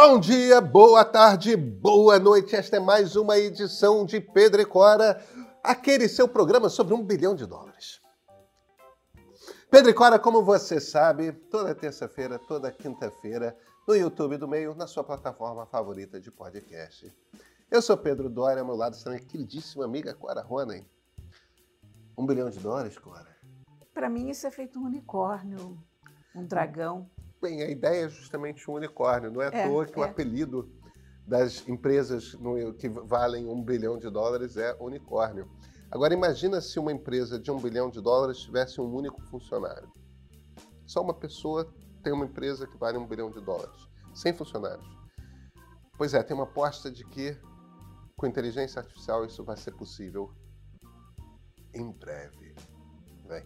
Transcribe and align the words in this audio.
Bom 0.00 0.20
dia, 0.20 0.60
boa 0.60 1.04
tarde, 1.04 1.56
boa 1.56 2.20
noite. 2.20 2.54
Esta 2.54 2.76
é 2.76 2.78
mais 2.78 3.16
uma 3.16 3.36
edição 3.36 4.06
de 4.06 4.20
Pedro 4.20 4.62
e 4.62 4.64
Cora, 4.64 5.20
aquele 5.60 6.08
seu 6.08 6.28
programa 6.28 6.68
sobre 6.68 6.94
um 6.94 7.04
bilhão 7.04 7.34
de 7.34 7.44
dólares. 7.44 8.00
Pedro 9.68 9.90
e 9.90 9.92
Cora, 9.92 10.16
como 10.16 10.44
você 10.44 10.78
sabe, 10.78 11.32
toda 11.32 11.74
terça-feira, 11.74 12.38
toda 12.38 12.70
quinta-feira, 12.70 13.58
no 13.88 13.96
YouTube 13.96 14.36
do 14.36 14.46
Meio, 14.46 14.72
na 14.72 14.86
sua 14.86 15.02
plataforma 15.02 15.66
favorita 15.66 16.20
de 16.20 16.30
podcast. 16.30 17.12
Eu 17.68 17.82
sou 17.82 17.96
Pedro 17.96 18.30
Dória, 18.30 18.60
ao 18.60 18.66
meu 18.66 18.76
lado 18.76 18.94
está 18.94 19.10
minha 19.10 19.20
queridíssima 19.20 19.84
amiga 19.84 20.14
Cora 20.14 20.42
Ronen. 20.42 20.88
Um 22.16 22.24
bilhão 22.24 22.48
de 22.48 22.60
dólares, 22.60 22.96
Cora? 22.96 23.36
Para 23.92 24.08
mim, 24.08 24.30
isso 24.30 24.46
é 24.46 24.50
feito 24.52 24.78
um 24.78 24.84
unicórnio, 24.84 25.76
um 26.36 26.46
dragão. 26.46 27.10
Bem, 27.40 27.62
a 27.62 27.70
ideia 27.70 28.06
é 28.06 28.08
justamente 28.08 28.68
um 28.70 28.74
unicórnio. 28.74 29.30
Não 29.30 29.40
é 29.40 29.48
à 29.48 29.58
é, 29.58 29.68
toa 29.68 29.86
que 29.86 29.98
é. 29.98 30.02
o 30.02 30.04
apelido 30.04 30.70
das 31.26 31.68
empresas 31.68 32.36
que 32.78 32.88
valem 32.88 33.46
um 33.46 33.62
bilhão 33.62 33.98
de 33.98 34.10
dólares 34.10 34.56
é 34.56 34.74
unicórnio. 34.80 35.48
Agora, 35.90 36.12
imagina 36.12 36.60
se 36.60 36.78
uma 36.78 36.92
empresa 36.92 37.38
de 37.38 37.50
um 37.50 37.60
bilhão 37.60 37.90
de 37.90 38.00
dólares 38.00 38.38
tivesse 38.38 38.80
um 38.80 38.92
único 38.92 39.22
funcionário. 39.22 39.88
Só 40.86 41.02
uma 41.02 41.14
pessoa 41.14 41.72
tem 42.02 42.12
uma 42.12 42.24
empresa 42.24 42.66
que 42.66 42.76
vale 42.76 42.98
um 42.98 43.06
bilhão 43.06 43.30
de 43.30 43.40
dólares, 43.40 43.88
sem 44.14 44.32
funcionários. 44.32 44.86
Pois 45.96 46.14
é, 46.14 46.22
tem 46.22 46.34
uma 46.34 46.44
aposta 46.44 46.90
de 46.90 47.04
que 47.04 47.36
com 48.16 48.26
inteligência 48.26 48.80
artificial 48.80 49.24
isso 49.24 49.44
vai 49.44 49.56
ser 49.56 49.72
possível 49.72 50.30
em 51.74 51.90
breve. 51.92 52.54
Vem. 53.26 53.44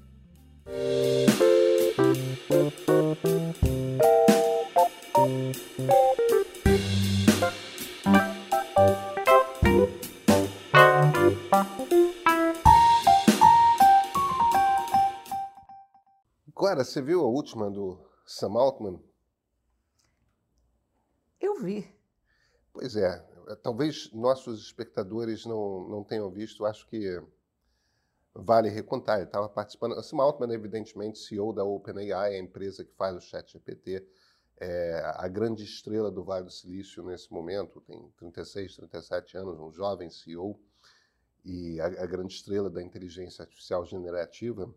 Agora, 16.56 16.84
você 16.84 17.02
viu 17.02 17.20
a 17.20 17.26
última 17.26 17.70
do 17.70 17.98
Sam 18.24 18.58
Altman? 18.58 18.98
Eu 21.38 21.56
vi. 21.56 21.86
Pois 22.72 22.96
é. 22.96 23.18
Talvez 23.62 24.10
nossos 24.12 24.62
espectadores 24.62 25.44
não, 25.44 25.86
não 25.88 26.04
tenham 26.04 26.30
visto. 26.30 26.64
Acho 26.64 26.86
que 26.88 27.20
vale 28.34 28.68
recontar. 28.68 29.16
Ele 29.16 29.26
estava 29.26 29.48
participando. 29.48 30.00
Sam 30.02 30.22
Altman, 30.22 30.52
evidentemente, 30.52 31.18
CEO 31.18 31.52
da 31.52 31.64
OpenAI, 31.64 32.36
a 32.36 32.38
empresa 32.38 32.84
que 32.84 32.92
faz 32.94 33.16
o 33.16 33.20
ChatGPT 33.20 34.06
é 34.62 35.02
a 35.16 35.26
grande 35.26 35.64
estrela 35.64 36.10
do 36.10 36.22
Vale 36.22 36.44
do 36.44 36.52
Silício 36.52 37.02
nesse 37.02 37.32
momento, 37.32 37.80
tem 37.80 38.08
36, 38.16 38.76
37 38.76 39.36
anos, 39.36 39.58
um 39.58 39.72
jovem 39.72 40.08
CEO 40.08 40.56
e 41.44 41.80
a, 41.80 41.86
a 41.86 42.06
grande 42.06 42.32
estrela 42.32 42.70
da 42.70 42.80
inteligência 42.80 43.42
artificial 43.42 43.84
generativa, 43.84 44.72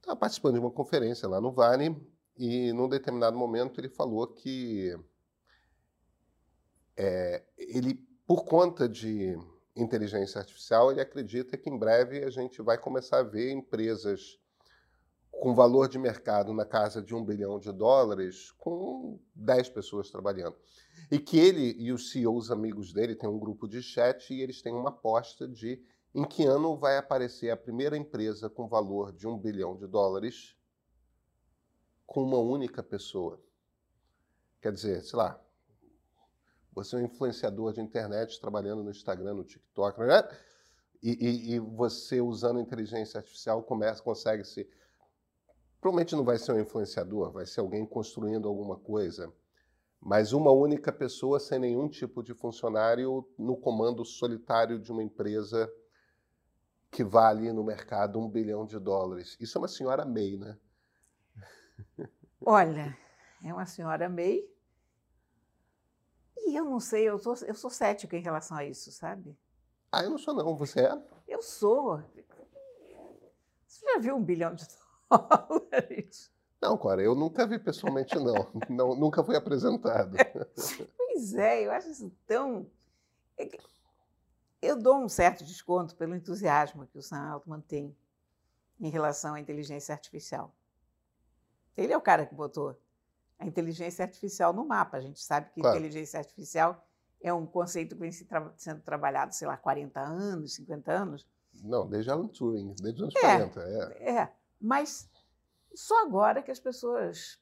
estava 0.00 0.18
participando 0.18 0.54
de 0.54 0.60
uma 0.60 0.72
conferência 0.72 1.28
lá 1.28 1.40
no 1.40 1.52
Vale 1.52 1.96
e, 2.36 2.72
num 2.72 2.88
determinado 2.88 3.38
momento, 3.38 3.80
ele 3.80 3.88
falou 3.88 4.26
que 4.26 4.92
é, 6.96 7.44
ele, 7.56 7.94
por 8.26 8.44
conta 8.44 8.88
de 8.88 9.38
inteligência 9.82 10.38
artificial, 10.38 10.90
ele 10.90 11.00
acredita 11.00 11.56
que 11.56 11.70
em 11.70 11.78
breve 11.78 12.24
a 12.24 12.30
gente 12.30 12.60
vai 12.62 12.78
começar 12.78 13.18
a 13.18 13.22
ver 13.22 13.50
empresas 13.50 14.38
com 15.30 15.54
valor 15.54 15.88
de 15.88 15.98
mercado 15.98 16.52
na 16.52 16.66
casa 16.66 17.00
de 17.00 17.14
um 17.14 17.24
bilhão 17.24 17.58
de 17.58 17.72
dólares, 17.72 18.50
com 18.58 19.18
10 19.34 19.70
pessoas 19.70 20.10
trabalhando. 20.10 20.56
E 21.10 21.18
que 21.18 21.38
ele 21.38 21.74
e 21.78 21.92
os 21.92 22.10
CEOs 22.10 22.50
amigos 22.50 22.92
dele 22.92 23.14
têm 23.14 23.28
um 23.28 23.38
grupo 23.38 23.66
de 23.66 23.82
chat 23.82 24.34
e 24.34 24.42
eles 24.42 24.60
têm 24.60 24.74
uma 24.74 24.90
aposta 24.90 25.48
de 25.48 25.82
em 26.14 26.24
que 26.24 26.44
ano 26.44 26.76
vai 26.76 26.98
aparecer 26.98 27.50
a 27.50 27.56
primeira 27.56 27.96
empresa 27.96 28.50
com 28.50 28.68
valor 28.68 29.12
de 29.12 29.28
um 29.28 29.38
bilhão 29.38 29.76
de 29.76 29.86
dólares 29.86 30.56
com 32.04 32.22
uma 32.22 32.38
única 32.38 32.82
pessoa. 32.82 33.40
Quer 34.60 34.72
dizer, 34.72 35.02
sei 35.02 35.16
lá, 35.16 35.40
você 36.72 36.96
é 36.96 36.98
um 36.98 37.02
influenciador 37.02 37.72
de 37.72 37.80
internet 37.80 38.40
trabalhando 38.40 38.82
no 38.82 38.90
Instagram, 38.90 39.34
no 39.34 39.44
TikTok, 39.44 40.00
né? 40.00 40.28
E, 41.02 41.10
e, 41.10 41.54
e 41.54 41.58
você 41.58 42.20
usando 42.20 42.60
inteligência 42.60 43.18
artificial 43.18 43.62
começa, 43.62 44.02
consegue 44.02 44.44
se 44.44 44.68
Provavelmente 45.80 46.14
não 46.14 46.24
vai 46.24 46.36
ser 46.36 46.52
um 46.52 46.60
influenciador, 46.60 47.32
vai 47.32 47.46
ser 47.46 47.60
alguém 47.60 47.86
construindo 47.86 48.46
alguma 48.46 48.76
coisa. 48.76 49.32
Mas 49.98 50.32
uma 50.32 50.52
única 50.52 50.92
pessoa 50.92 51.40
sem 51.40 51.58
nenhum 51.58 51.88
tipo 51.88 52.22
de 52.22 52.34
funcionário 52.34 53.26
no 53.38 53.56
comando 53.56 54.04
solitário 54.04 54.78
de 54.78 54.92
uma 54.92 55.02
empresa 55.02 55.72
que 56.90 57.02
vale 57.02 57.50
no 57.52 57.64
mercado 57.64 58.18
um 58.18 58.28
bilhão 58.28 58.66
de 58.66 58.78
dólares. 58.78 59.36
Isso 59.40 59.56
é 59.56 59.60
uma 59.60 59.68
senhora 59.68 60.04
May, 60.04 60.36
né? 60.36 60.58
Olha, 62.44 62.96
é 63.42 63.52
uma 63.52 63.64
senhora 63.64 64.08
May. 64.08 64.44
E 66.50 66.56
eu 66.56 66.64
não 66.64 66.80
sei, 66.80 67.08
eu, 67.08 67.16
tô, 67.16 67.32
eu 67.46 67.54
sou 67.54 67.70
cética 67.70 68.16
em 68.16 68.22
relação 68.22 68.56
a 68.56 68.64
isso, 68.64 68.90
sabe? 68.90 69.38
Ah, 69.92 70.02
eu 70.02 70.10
não 70.10 70.18
sou 70.18 70.34
não, 70.34 70.56
você 70.56 70.80
é? 70.80 71.00
Eu 71.28 71.40
sou. 71.40 72.02
Você 73.68 73.86
já 73.86 74.00
viu 74.00 74.16
um 74.16 74.24
bilhão 74.24 74.52
de 74.56 74.66
dólares? 75.08 76.28
Não, 76.60 76.76
Cora, 76.76 77.00
eu 77.00 77.14
nunca 77.14 77.46
vi 77.46 77.56
pessoalmente, 77.56 78.16
não. 78.16 78.50
não 78.68 78.96
nunca 78.96 79.22
fui 79.22 79.36
apresentado. 79.36 80.16
pois 80.96 81.34
é, 81.34 81.64
eu 81.64 81.70
acho 81.70 81.88
isso 81.88 82.12
tão. 82.26 82.66
É 83.38 83.48
eu 84.60 84.76
dou 84.76 84.96
um 84.96 85.08
certo 85.08 85.44
desconto 85.44 85.94
pelo 85.94 86.16
entusiasmo 86.16 86.84
que 86.88 86.98
o 86.98 87.02
Sam 87.02 87.30
Altman 87.30 87.60
tem 87.60 87.96
em 88.80 88.90
relação 88.90 89.34
à 89.34 89.40
inteligência 89.40 89.92
artificial. 89.92 90.52
Ele 91.76 91.92
é 91.92 91.96
o 91.96 92.02
cara 92.02 92.26
que 92.26 92.34
botou 92.34 92.76
a 93.40 93.46
inteligência 93.46 94.04
artificial 94.04 94.52
no 94.52 94.64
mapa. 94.64 94.98
A 94.98 95.00
gente 95.00 95.20
sabe 95.20 95.50
que 95.50 95.60
claro. 95.60 95.78
inteligência 95.78 96.18
artificial 96.18 96.86
é 97.20 97.32
um 97.32 97.46
conceito 97.46 97.96
que 97.96 98.00
vem 98.00 98.12
sendo 98.12 98.82
trabalhado, 98.82 99.34
sei 99.34 99.48
lá, 99.48 99.56
40 99.56 99.98
anos, 99.98 100.54
50 100.54 100.92
anos. 100.92 101.26
Não, 101.64 101.88
desde 101.88 102.10
Alan 102.10 102.28
Turing, 102.28 102.74
desde 102.80 103.02
os 103.02 103.16
anos 103.16 103.16
é, 103.16 103.20
40. 103.20 103.60
É. 103.60 104.10
é, 104.10 104.32
mas 104.60 105.10
só 105.74 106.06
agora 106.06 106.42
que 106.42 106.50
as 106.50 106.60
pessoas 106.60 107.40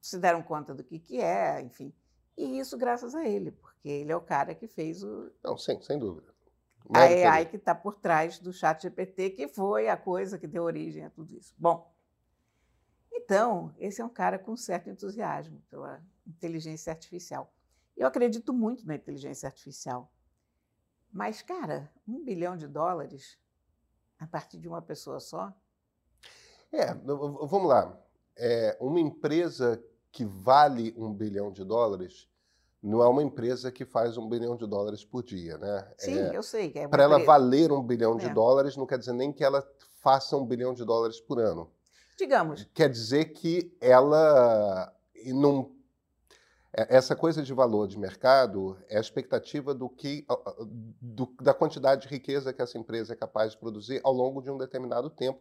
se 0.00 0.18
deram 0.18 0.42
conta 0.42 0.72
do 0.72 0.84
que, 0.84 0.98
que 0.98 1.20
é, 1.20 1.60
enfim. 1.60 1.92
E 2.36 2.58
isso 2.58 2.76
graças 2.76 3.14
a 3.14 3.26
ele, 3.26 3.50
porque 3.50 3.88
ele 3.88 4.12
é 4.12 4.16
o 4.16 4.20
cara 4.20 4.54
que 4.54 4.68
fez 4.68 5.02
o. 5.02 5.30
Não, 5.42 5.56
sim, 5.58 5.80
sem 5.82 5.98
dúvida. 5.98 6.34
A 6.94 7.00
AI 7.00 7.46
que 7.46 7.56
está 7.56 7.74
por 7.74 7.96
trás 7.96 8.38
do 8.38 8.52
chat 8.52 8.80
GPT, 8.80 9.30
que 9.30 9.48
foi 9.48 9.88
a 9.88 9.96
coisa 9.96 10.38
que 10.38 10.46
deu 10.46 10.62
origem 10.62 11.04
a 11.04 11.10
tudo 11.10 11.36
isso. 11.36 11.52
Bom, 11.58 11.90
então, 13.26 13.74
esse 13.76 14.00
é 14.00 14.04
um 14.04 14.08
cara 14.08 14.38
com 14.38 14.56
certo 14.56 14.88
entusiasmo 14.88 15.60
pela 15.68 16.00
inteligência 16.24 16.92
artificial. 16.92 17.52
Eu 17.96 18.06
acredito 18.06 18.52
muito 18.52 18.86
na 18.86 18.94
inteligência 18.94 19.48
artificial. 19.48 20.08
Mas, 21.12 21.42
cara, 21.42 21.90
um 22.06 22.22
bilhão 22.22 22.56
de 22.56 22.68
dólares 22.68 23.36
a 24.16 24.28
partir 24.28 24.58
de 24.58 24.68
uma 24.68 24.80
pessoa 24.80 25.18
só? 25.18 25.52
É, 26.70 26.94
vamos 26.94 27.68
lá. 27.68 27.98
É, 28.36 28.76
uma 28.80 29.00
empresa 29.00 29.82
que 30.12 30.24
vale 30.24 30.94
um 30.96 31.12
bilhão 31.12 31.50
de 31.50 31.64
dólares 31.64 32.28
não 32.80 33.02
é 33.02 33.08
uma 33.08 33.24
empresa 33.24 33.72
que 33.72 33.84
faz 33.84 34.16
um 34.16 34.28
bilhão 34.28 34.54
de 34.54 34.68
dólares 34.68 35.04
por 35.04 35.24
dia, 35.24 35.58
né? 35.58 35.92
Sim, 35.98 36.16
é, 36.16 36.36
eu 36.36 36.44
sei. 36.44 36.70
É 36.76 36.86
Para 36.86 37.02
ela 37.02 37.18
valer 37.24 37.72
um 37.72 37.82
bilhão 37.82 38.16
de 38.16 38.26
é. 38.26 38.32
dólares, 38.32 38.76
não 38.76 38.86
quer 38.86 39.00
dizer 39.00 39.14
nem 39.14 39.32
que 39.32 39.42
ela 39.42 39.66
faça 40.00 40.36
um 40.36 40.46
bilhão 40.46 40.72
de 40.72 40.84
dólares 40.84 41.20
por 41.20 41.40
ano. 41.40 41.68
Digamos. 42.16 42.68
Quer 42.72 42.88
dizer 42.88 43.26
que 43.26 43.76
ela 43.80 44.92
não 45.26 45.74
é, 46.72 46.96
essa 46.96 47.16
coisa 47.16 47.42
de 47.42 47.52
valor 47.52 47.88
de 47.88 47.98
mercado 47.98 48.78
é 48.88 48.98
a 48.98 49.00
expectativa 49.00 49.74
do 49.74 49.88
que, 49.88 50.26
do, 51.00 51.26
da 51.40 51.54
quantidade 51.54 52.02
de 52.02 52.08
riqueza 52.08 52.52
que 52.52 52.60
essa 52.60 52.76
empresa 52.76 53.14
é 53.14 53.16
capaz 53.16 53.52
de 53.52 53.58
produzir 53.58 54.00
ao 54.04 54.12
longo 54.12 54.42
de 54.42 54.50
um 54.50 54.58
determinado 54.58 55.08
tempo 55.10 55.40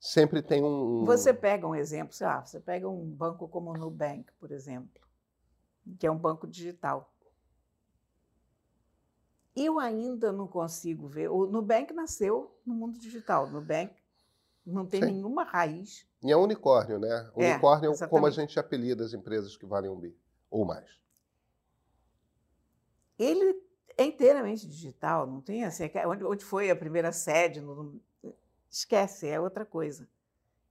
sempre 0.00 0.42
tem 0.42 0.62
um. 0.62 1.04
Você 1.04 1.34
pega 1.34 1.66
um 1.66 1.74
exemplo, 1.74 2.14
sei 2.14 2.26
lá, 2.26 2.44
você 2.44 2.60
pega 2.60 2.88
um 2.88 3.04
banco 3.04 3.48
como 3.48 3.70
o 3.70 3.76
Nubank, 3.76 4.30
por 4.38 4.52
exemplo, 4.52 5.02
que 5.98 6.06
é 6.06 6.10
um 6.10 6.18
banco 6.18 6.46
digital. 6.46 7.12
Eu 9.56 9.78
ainda 9.80 10.30
não 10.30 10.46
consigo 10.46 11.08
ver. 11.08 11.28
O 11.28 11.46
Nubank 11.46 11.92
nasceu 11.92 12.56
no 12.64 12.74
mundo 12.74 12.96
digital. 12.96 13.46
O 13.46 13.50
Nubank 13.50 13.92
não 14.72 14.86
tem 14.86 15.00
Sim. 15.02 15.12
nenhuma 15.12 15.44
raiz. 15.44 16.06
E 16.22 16.30
é 16.30 16.36
um 16.36 16.42
unicórnio, 16.42 16.98
né? 16.98 17.30
É, 17.36 17.52
unicórnio 17.52 17.92
é 17.92 18.06
como 18.06 18.26
a 18.26 18.30
gente 18.30 18.58
apelida 18.58 19.04
as 19.04 19.14
empresas 19.14 19.56
que 19.56 19.66
valem 19.66 19.90
um 19.90 19.98
bi 19.98 20.16
ou 20.50 20.64
mais. 20.64 20.98
Ele 23.18 23.62
é 23.96 24.04
inteiramente 24.04 24.66
digital, 24.66 25.26
não 25.26 25.40
tem 25.40 25.64
assim. 25.64 25.90
É 25.92 26.06
onde, 26.06 26.24
onde 26.24 26.44
foi 26.44 26.70
a 26.70 26.76
primeira 26.76 27.12
sede 27.12 27.60
no, 27.60 28.00
esquece, 28.70 29.26
é 29.26 29.40
outra 29.40 29.64
coisa. 29.64 30.08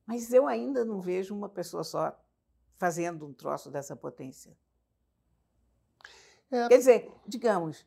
Mas 0.05 0.31
eu 0.31 0.47
ainda 0.47 0.85
não 0.85 1.01
vejo 1.01 1.35
uma 1.35 1.49
pessoa 1.49 1.83
só 1.83 2.17
fazendo 2.77 3.25
um 3.25 3.33
troço 3.33 3.69
dessa 3.69 3.95
potência. 3.95 4.55
É. 6.49 6.67
Quer 6.69 6.77
dizer, 6.77 7.11
digamos, 7.27 7.85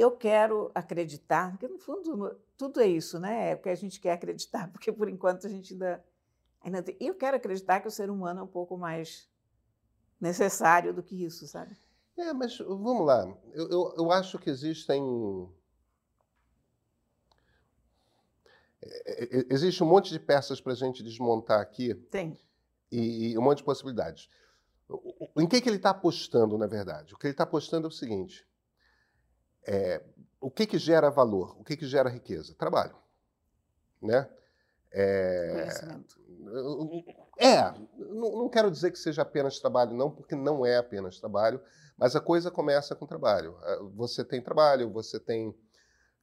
eu 0.00 0.10
quero 0.10 0.70
acreditar, 0.74 1.50
porque 1.50 1.68
no 1.68 1.78
fundo 1.78 2.36
tudo 2.56 2.80
é 2.80 2.86
isso, 2.86 3.18
né? 3.18 3.50
É 3.50 3.54
o 3.54 3.58
que 3.58 3.68
a 3.68 3.74
gente 3.74 4.00
quer 4.00 4.12
acreditar, 4.12 4.68
porque 4.72 4.90
por 4.90 5.08
enquanto 5.08 5.46
a 5.46 5.50
gente 5.50 5.74
ainda, 5.74 6.04
ainda 6.62 6.82
tem. 6.82 6.96
Eu 6.98 7.14
quero 7.14 7.36
acreditar 7.36 7.80
que 7.80 7.88
o 7.88 7.90
ser 7.90 8.10
humano 8.10 8.40
é 8.40 8.42
um 8.42 8.48
pouco 8.48 8.76
mais 8.76 9.28
necessário 10.20 10.92
do 10.92 11.02
que 11.02 11.24
isso, 11.24 11.46
sabe? 11.46 11.76
É, 12.16 12.32
mas 12.32 12.58
vamos 12.58 13.06
lá. 13.06 13.26
Eu, 13.52 13.68
eu, 13.68 13.94
eu 13.96 14.12
acho 14.12 14.38
que 14.38 14.50
existem. 14.50 15.02
É, 18.82 19.38
é, 19.38 19.46
existe 19.50 19.82
um 19.82 19.86
monte 19.86 20.10
de 20.10 20.18
peças 20.18 20.60
para 20.60 20.72
a 20.72 20.76
gente 20.76 21.02
desmontar 21.02 21.60
aqui. 21.60 21.94
Tem. 21.94 22.38
E, 22.90 23.32
e, 23.32 23.38
um 23.38 23.42
monte 23.42 23.58
de 23.58 23.64
possibilidades. 23.64 24.28
Em 25.36 25.46
que, 25.46 25.60
que 25.60 25.68
ele 25.68 25.76
está 25.76 25.90
apostando, 25.90 26.58
na 26.58 26.66
verdade? 26.66 27.14
O 27.14 27.18
que 27.18 27.26
ele 27.26 27.32
está 27.32 27.44
apostando 27.44 27.86
é 27.86 27.88
o 27.88 27.92
seguinte: 27.92 28.46
é, 29.66 30.02
o 30.40 30.50
que, 30.50 30.66
que 30.66 30.78
gera 30.78 31.10
valor? 31.10 31.56
O 31.60 31.64
que, 31.64 31.76
que 31.76 31.86
gera 31.86 32.08
riqueza? 32.08 32.54
Trabalho. 32.54 32.96
Né? 34.02 34.28
É, 34.92 35.52
Conhecimento. 35.52 36.20
É, 37.38 37.72
não, 37.96 38.38
não 38.38 38.48
quero 38.48 38.70
dizer 38.70 38.90
que 38.90 38.98
seja 38.98 39.22
apenas 39.22 39.58
trabalho, 39.58 39.92
não, 39.92 40.10
porque 40.10 40.34
não 40.34 40.64
é 40.64 40.78
apenas 40.78 41.18
trabalho, 41.18 41.60
mas 41.96 42.16
a 42.16 42.20
coisa 42.20 42.50
começa 42.50 42.94
com 42.96 43.06
trabalho. 43.06 43.56
É, 43.62 43.78
você 43.94 44.24
tem 44.24 44.42
trabalho, 44.42 44.90
você 44.90 45.20
tem 45.20 45.54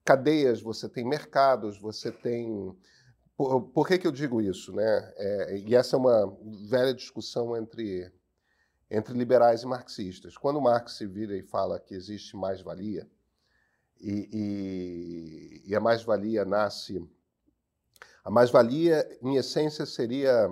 cadeias, 0.04 0.62
você 0.62 0.90
tem 0.90 1.06
mercados, 1.06 1.80
você 1.80 2.12
tem. 2.12 2.76
Por, 3.36 3.62
por 3.70 3.88
que, 3.88 3.98
que 3.98 4.08
eu 4.08 4.12
digo 4.12 4.42
isso? 4.42 4.74
Né? 4.74 5.14
É, 5.18 5.58
e 5.58 5.76
essa 5.76 5.96
é 5.96 6.00
uma 6.00 6.36
velha 6.68 6.94
discussão 6.94 7.56
entre, 7.56 8.12
entre 8.90 9.14
liberais 9.14 9.62
e 9.62 9.68
marxistas. 9.68 10.36
Quando 10.38 10.62
Marx 10.62 10.94
se 10.94 11.06
vira 11.06 11.38
e 11.38 11.44
fala 11.44 11.80
que 11.80 11.94
existe 11.94 12.36
mais-valia, 12.36 13.08
e, 14.00 15.62
e, 15.64 15.72
e 15.72 15.76
a 15.76 15.80
mais-valia 15.80 16.46
nasce. 16.46 17.06
A 18.24 18.30
mais-valia, 18.30 19.08
em 19.22 19.36
essência, 19.36 19.86
seria. 19.86 20.50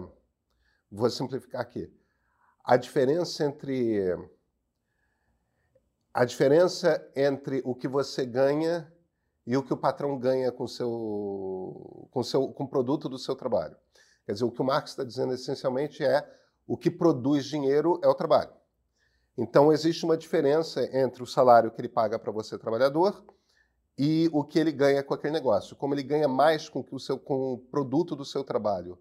Vou 0.92 1.10
simplificar 1.10 1.62
aqui. 1.62 1.92
A 2.64 2.78
diferença 2.78 3.44
entre 3.46 4.16
a 6.14 6.24
diferença 6.24 7.06
entre 7.14 7.62
o 7.66 7.76
que 7.76 7.90
você 7.90 8.26
ganha 8.26 8.90
e 9.46 9.58
o 9.58 9.62
que 9.62 9.74
o 9.74 9.78
patrão 9.78 10.18
ganha 10.18 10.50
com 10.50 10.66
seu, 10.66 12.08
com 12.10 12.24
seu, 12.24 12.48
com 12.48 12.64
o 12.64 12.70
produto 12.70 13.10
do 13.10 13.20
seu 13.20 13.36
trabalho. 13.36 13.76
Quer 14.26 14.32
dizer, 14.32 14.46
o 14.46 14.52
que 14.52 14.62
o 14.62 14.66
Marx 14.66 14.92
está 14.92 15.04
dizendo 15.04 15.34
essencialmente 15.34 16.06
é 16.06 16.26
o 16.66 16.78
que 16.78 16.90
produz 16.90 17.46
dinheiro 17.46 18.00
é 18.02 18.08
o 18.08 18.16
trabalho. 18.16 18.54
Então 19.38 19.74
existe 19.74 20.06
uma 20.06 20.16
diferença 20.16 20.82
entre 20.98 21.22
o 21.22 21.28
salário 21.28 21.70
que 21.70 21.82
ele 21.82 21.90
paga 21.90 22.18
para 22.18 22.32
você 22.32 22.58
trabalhador 22.58 23.24
e 23.98 24.30
o 24.34 24.44
que 24.44 24.60
ele 24.60 24.72
ganha 24.72 25.04
com 25.04 25.14
aquele 25.14 25.34
negócio. 25.34 25.76
Como 25.76 25.94
ele 25.94 26.04
ganha 26.04 26.28
mais 26.28 26.68
com, 26.68 26.86
o, 26.92 27.00
seu, 27.00 27.18
com 27.18 27.54
o 27.54 27.58
produto 27.58 28.16
do 28.16 28.26
seu 28.26 28.44
trabalho 28.44 28.98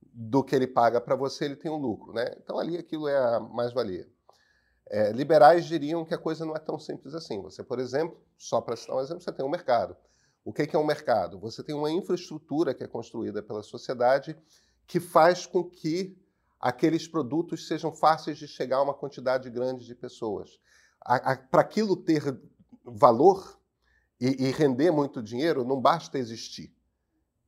do 0.00 0.42
que 0.42 0.54
ele 0.54 0.66
paga 0.66 1.00
para 1.00 1.14
você, 1.14 1.44
ele 1.44 1.56
tem 1.56 1.70
um 1.70 1.76
lucro, 1.76 2.12
né? 2.12 2.34
Então 2.42 2.58
ali 2.58 2.76
aquilo 2.76 3.08
é 3.08 3.16
a 3.16 3.40
mais-valia. 3.40 4.08
É, 4.88 5.10
liberais 5.10 5.66
diriam 5.66 6.04
que 6.04 6.14
a 6.14 6.18
coisa 6.18 6.44
não 6.44 6.54
é 6.54 6.58
tão 6.58 6.78
simples 6.78 7.14
assim. 7.14 7.42
Você, 7.42 7.62
por 7.62 7.78
exemplo, 7.78 8.16
só 8.38 8.60
para 8.60 8.76
citar 8.76 8.96
um 8.96 9.00
exemplo, 9.00 9.22
você 9.22 9.32
tem 9.32 9.44
um 9.44 9.50
mercado. 9.50 9.96
O 10.44 10.52
que 10.52 10.74
é 10.74 10.78
um 10.78 10.86
mercado? 10.86 11.40
Você 11.40 11.62
tem 11.62 11.74
uma 11.74 11.90
infraestrutura 11.90 12.72
que 12.72 12.84
é 12.84 12.86
construída 12.86 13.42
pela 13.42 13.64
sociedade 13.64 14.38
que 14.86 15.00
faz 15.00 15.44
com 15.44 15.64
que 15.64 16.16
aqueles 16.60 17.08
produtos 17.08 17.66
sejam 17.66 17.92
fáceis 17.92 18.38
de 18.38 18.46
chegar 18.46 18.76
a 18.76 18.82
uma 18.82 18.94
quantidade 18.94 19.50
grande 19.50 19.84
de 19.84 19.94
pessoas. 19.94 20.60
Para 21.50 21.62
aquilo 21.62 21.96
ter 21.96 22.40
valor 22.84 23.58
e, 24.20 24.46
e 24.46 24.50
render 24.50 24.90
muito 24.90 25.22
dinheiro, 25.22 25.64
não 25.64 25.80
basta 25.80 26.18
existir, 26.18 26.72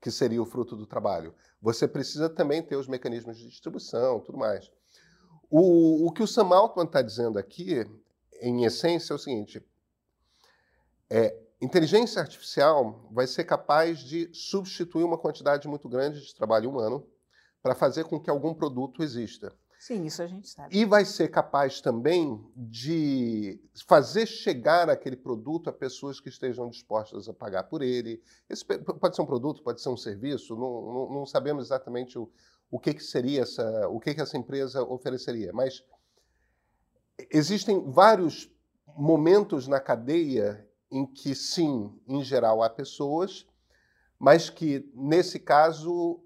que 0.01 0.11
seria 0.11 0.43
o 0.43 0.47
fruto 0.47 0.77
do 0.77 0.87
trabalho. 0.87 1.35
Você 1.61 1.89
precisa 1.89 2.29
também 2.29 2.63
ter 2.63 2.77
os 2.77 2.87
mecanismos 2.87 3.39
de 3.39 3.49
distribuição, 3.49 4.21
tudo 4.21 4.39
mais. 4.39 4.71
O, 5.51 6.07
o 6.07 6.13
que 6.13 6.23
o 6.23 6.27
Sam 6.27 6.55
Altman 6.55 6.85
está 6.85 7.03
dizendo 7.03 7.39
aqui, 7.39 7.85
em 8.41 8.65
essência, 8.65 9.13
é 9.13 9.17
o 9.17 9.19
seguinte: 9.19 9.65
é, 11.11 11.37
inteligência 11.61 12.21
artificial 12.21 13.09
vai 13.11 13.27
ser 13.27 13.45
capaz 13.45 14.01
de 14.01 14.31
substituir 14.33 15.05
uma 15.05 15.19
quantidade 15.19 15.67
muito 15.67 15.89
grande 15.89 16.21
de 16.21 16.35
trabalho 16.35 16.71
humano 16.71 17.07
para 17.63 17.75
fazer 17.75 18.05
com 18.05 18.21
que 18.21 18.31
algum 18.31 18.55
produto 18.55 19.03
exista. 19.03 19.53
Sim, 19.79 20.05
isso 20.05 20.21
a 20.21 20.27
gente 20.27 20.49
sabe. 20.49 20.77
E 20.77 20.85
vai 20.85 21.05
ser 21.05 21.29
capaz 21.29 21.81
também 21.81 22.45
de 22.57 23.61
fazer 23.87 24.27
chegar 24.27 24.91
aquele 24.91 25.17
produto 25.17 25.71
a 25.71 25.73
pessoas 25.73 26.19
que 26.19 26.29
estejam 26.29 26.69
dispostas 26.69 27.29
a 27.29 27.33
pagar 27.33 27.63
por 27.63 27.81
ele. 27.81 28.21
Esse 28.51 28.65
pode 28.65 29.15
ser 29.15 29.23
um 29.23 29.27
produto, 29.27 29.63
pode 29.63 29.81
ser 29.81 29.89
um 29.89 29.97
serviço, 29.97 30.57
não, 30.57 30.83
não, 30.93 31.15
não 31.21 31.27
sabemos 31.27 31.67
exatamente 31.67 32.19
o, 32.19 32.29
o 32.69 32.81
que, 32.81 32.93
que 32.93 33.03
seria 33.03 33.43
essa, 33.43 33.89
o 33.89 34.01
que, 34.01 34.15
que 34.15 34.21
essa 34.21 34.37
empresa 34.37 34.83
ofereceria. 34.83 35.53
Mas 35.53 35.85
existem 37.31 37.89
vários 37.89 38.51
momentos 38.97 39.69
na 39.69 39.79
cadeia 39.79 40.69
em 40.91 41.07
que, 41.07 41.37
sim, 41.37 41.97
em 42.09 42.25
geral 42.25 42.65
há 42.65 42.69
pessoas, 42.69 43.47
mas 44.19 44.51
que, 44.51 44.91
nesse 44.93 45.39
caso, 45.39 46.21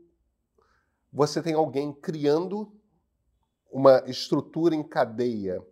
você 1.12 1.42
tem 1.42 1.52
alguém 1.52 1.92
criando 1.92 2.72
uma 3.72 4.02
estrutura 4.06 4.74
em 4.74 4.82
cadeia 4.82 5.64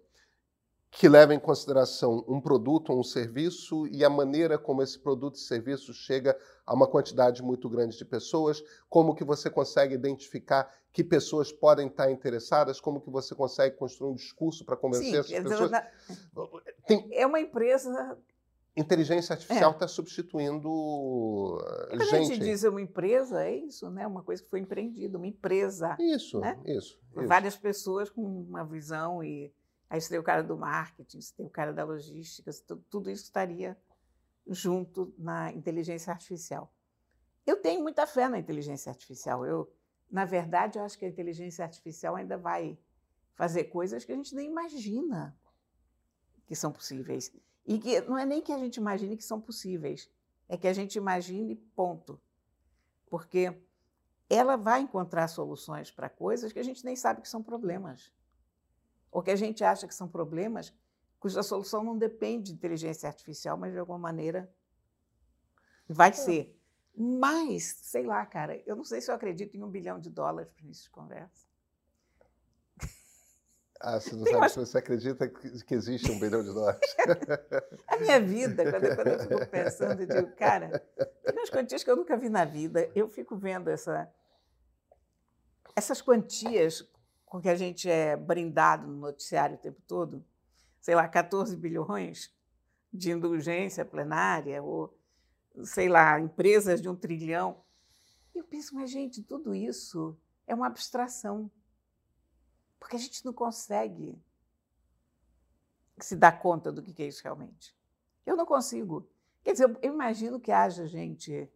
que 0.90 1.08
leva 1.08 1.32
em 1.32 1.38
consideração 1.38 2.24
um 2.26 2.40
produto 2.40 2.90
ou 2.90 2.98
um 2.98 3.04
serviço 3.04 3.86
e 3.86 4.04
a 4.04 4.10
maneira 4.10 4.58
como 4.58 4.82
esse 4.82 4.98
produto 4.98 5.36
e 5.36 5.40
serviço 5.40 5.94
chega 5.94 6.36
a 6.66 6.74
uma 6.74 6.88
quantidade 6.88 7.42
muito 7.42 7.68
grande 7.68 7.96
de 7.96 8.04
pessoas, 8.04 8.62
como 8.88 9.14
que 9.14 9.22
você 9.22 9.48
consegue 9.48 9.94
identificar 9.94 10.74
que 10.92 11.04
pessoas 11.04 11.52
podem 11.52 11.86
estar 11.86 12.10
interessadas, 12.10 12.80
como 12.80 13.00
que 13.00 13.10
você 13.10 13.34
consegue 13.36 13.76
construir 13.76 14.10
um 14.10 14.14
discurso 14.14 14.64
para 14.64 14.76
convencer 14.76 15.22
Sim, 15.22 15.36
essas 15.36 15.48
pessoas. 15.48 15.70
Na... 15.70 15.86
Tem... 16.86 17.08
É 17.12 17.24
uma 17.24 17.38
empresa 17.38 18.18
inteligência 18.76 19.32
artificial 19.32 19.72
está 19.72 19.84
é. 19.84 19.88
substituindo 19.88 20.68
Quando 21.88 22.04
gente. 22.04 22.14
a 22.14 22.22
gente 22.22 22.38
diz 22.38 22.62
uma 22.64 22.80
empresa, 22.80 23.44
é 23.44 23.56
isso, 23.56 23.90
né? 23.90 24.06
Uma 24.06 24.22
coisa 24.22 24.42
que 24.42 24.48
foi 24.48 24.60
empreendida, 24.60 25.18
uma 25.18 25.26
empresa. 25.26 25.96
Isso, 25.98 26.40
né? 26.40 26.58
isso, 26.64 26.98
isso. 27.16 27.26
Várias 27.26 27.56
pessoas 27.56 28.08
com 28.08 28.22
uma 28.22 28.64
visão 28.64 29.22
e 29.22 29.52
aí 29.88 30.00
você 30.00 30.10
tem 30.10 30.18
o 30.18 30.22
cara 30.22 30.42
do 30.42 30.56
marketing, 30.56 31.20
você 31.20 31.34
tem 31.34 31.46
o 31.46 31.50
cara 31.50 31.72
da 31.72 31.84
logística, 31.84 32.50
tudo 32.88 33.10
isso 33.10 33.24
estaria 33.24 33.76
junto 34.46 35.12
na 35.18 35.52
inteligência 35.52 36.12
artificial. 36.12 36.72
Eu 37.46 37.56
tenho 37.56 37.82
muita 37.82 38.06
fé 38.06 38.28
na 38.28 38.38
inteligência 38.38 38.90
artificial. 38.90 39.44
Eu, 39.44 39.72
na 40.10 40.24
verdade, 40.24 40.78
eu 40.78 40.84
acho 40.84 40.98
que 40.98 41.04
a 41.04 41.08
inteligência 41.08 41.64
artificial 41.64 42.16
ainda 42.16 42.36
vai 42.36 42.78
fazer 43.34 43.64
coisas 43.64 44.04
que 44.04 44.12
a 44.12 44.14
gente 44.14 44.34
nem 44.34 44.48
imagina 44.48 45.36
que 46.46 46.54
são 46.54 46.72
possíveis. 46.72 47.32
E 47.70 47.78
que 47.78 48.00
não 48.00 48.18
é 48.18 48.26
nem 48.26 48.42
que 48.42 48.50
a 48.50 48.58
gente 48.58 48.78
imagine 48.78 49.16
que 49.16 49.22
são 49.22 49.40
possíveis, 49.40 50.10
é 50.48 50.56
que 50.56 50.66
a 50.66 50.72
gente 50.72 50.96
imagine, 50.96 51.54
ponto. 51.54 52.20
Porque 53.08 53.56
ela 54.28 54.56
vai 54.56 54.80
encontrar 54.80 55.28
soluções 55.28 55.88
para 55.88 56.08
coisas 56.08 56.52
que 56.52 56.58
a 56.58 56.64
gente 56.64 56.84
nem 56.84 56.96
sabe 56.96 57.22
que 57.22 57.28
são 57.28 57.40
problemas. 57.40 58.12
Ou 59.08 59.22
que 59.22 59.30
a 59.30 59.36
gente 59.36 59.62
acha 59.62 59.86
que 59.86 59.94
são 59.94 60.08
problemas 60.08 60.74
cuja 61.20 61.44
solução 61.44 61.84
não 61.84 61.96
depende 61.96 62.46
de 62.46 62.54
inteligência 62.54 63.08
artificial, 63.08 63.56
mas 63.56 63.72
de 63.72 63.78
alguma 63.78 63.98
maneira 63.98 64.52
vai 65.88 66.08
é. 66.08 66.12
ser. 66.12 66.60
Mas, 66.96 67.78
sei 67.82 68.04
lá, 68.04 68.26
cara, 68.26 68.60
eu 68.66 68.74
não 68.74 68.82
sei 68.82 69.00
se 69.00 69.12
eu 69.12 69.14
acredito 69.14 69.56
em 69.56 69.62
um 69.62 69.70
bilhão 69.70 70.00
de 70.00 70.10
dólares 70.10 70.50
para 70.50 70.64
início 70.64 70.82
de 70.82 70.90
conversa. 70.90 71.46
Ah, 73.80 73.98
você 73.98 74.14
não 74.14 74.24
Tem 74.24 74.34
sabe 74.34 74.48
se 74.50 74.58
você 74.58 74.78
acredita 74.78 75.26
que 75.28 75.74
existe 75.74 76.10
um 76.10 76.20
bilhão 76.20 76.42
de 76.42 76.52
dólares. 76.52 76.80
a 77.88 77.96
minha 77.96 78.20
vida, 78.20 78.70
quando, 78.70 78.94
quando, 78.94 79.06
eu 79.06 79.20
fico 79.20 79.46
pensando, 79.46 80.02
eu 80.02 80.06
digo, 80.06 80.36
cara, 80.36 80.78
tem 81.24 81.34
umas 81.34 81.48
quantias 81.48 81.82
que 81.82 81.90
eu 81.90 81.96
nunca 81.96 82.16
vi 82.16 82.28
na 82.28 82.44
vida. 82.44 82.90
Eu 82.94 83.08
fico 83.08 83.36
vendo 83.36 83.70
essa, 83.70 84.06
essas 85.74 86.02
quantias 86.02 86.86
com 87.24 87.40
que 87.40 87.48
a 87.48 87.54
gente 87.54 87.88
é 87.88 88.16
brindado 88.16 88.86
no 88.86 88.98
noticiário 88.98 89.56
o 89.56 89.58
tempo 89.58 89.80
todo 89.86 90.22
sei 90.80 90.94
lá, 90.94 91.06
14 91.06 91.56
bilhões 91.56 92.34
de 92.92 93.12
indulgência 93.12 93.84
plenária, 93.84 94.62
ou, 94.62 94.96
sei 95.62 95.88
lá, 95.88 96.18
empresas 96.18 96.80
de 96.80 96.88
um 96.88 96.96
trilhão. 96.96 97.62
E 98.34 98.38
eu 98.38 98.44
penso, 98.44 98.74
mas, 98.74 98.90
gente, 98.90 99.22
tudo 99.22 99.54
isso 99.54 100.16
é 100.46 100.54
uma 100.54 100.66
abstração. 100.66 101.50
Porque 102.80 102.96
a 102.96 102.98
gente 102.98 103.24
não 103.24 103.32
consegue 103.32 104.18
se 106.00 106.16
dar 106.16 106.40
conta 106.40 106.72
do 106.72 106.82
que 106.82 107.02
é 107.02 107.06
isso 107.06 107.22
realmente. 107.22 107.76
Eu 108.24 108.34
não 108.34 108.46
consigo. 108.46 109.06
Quer 109.44 109.52
dizer, 109.52 109.78
eu 109.82 109.92
imagino 109.92 110.40
que 110.40 110.50
haja 110.50 110.86
gente 110.86 111.48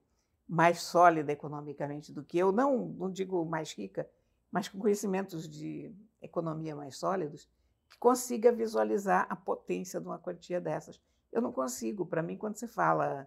mais 0.47 0.83
sólida 0.83 1.33
economicamente 1.33 2.13
do 2.13 2.23
que 2.23 2.39
eu, 2.39 2.53
não, 2.53 2.89
não 2.89 3.11
digo 3.11 3.45
mais 3.47 3.73
rica, 3.73 4.09
mas 4.53 4.69
com 4.69 4.79
conhecimentos 4.79 5.49
de 5.49 5.95
economia 6.21 6.77
mais 6.77 6.97
sólidos, 6.97 7.49
que 7.89 7.99
consiga 7.99 8.53
visualizar 8.53 9.27
a 9.31 9.35
potência 9.35 10.01
de 10.01 10.07
uma 10.07 10.19
quantia 10.19 10.61
dessas. 10.61 11.01
Eu 11.33 11.41
não 11.41 11.53
consigo. 11.53 12.05
Para 12.05 12.23
mim, 12.23 12.37
quando 12.37 12.57
você 12.57 12.69
fala 12.69 13.27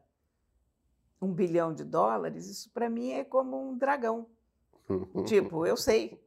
um 1.19 1.33
bilhão 1.33 1.73
de 1.73 1.83
dólares, 1.83 2.47
isso 2.47 2.69
para 2.71 2.89
mim 2.89 3.11
é 3.11 3.23
como 3.23 3.69
um 3.69 3.77
dragão. 3.77 4.27
tipo, 5.25 5.65
eu 5.65 5.75
sei 5.75 6.23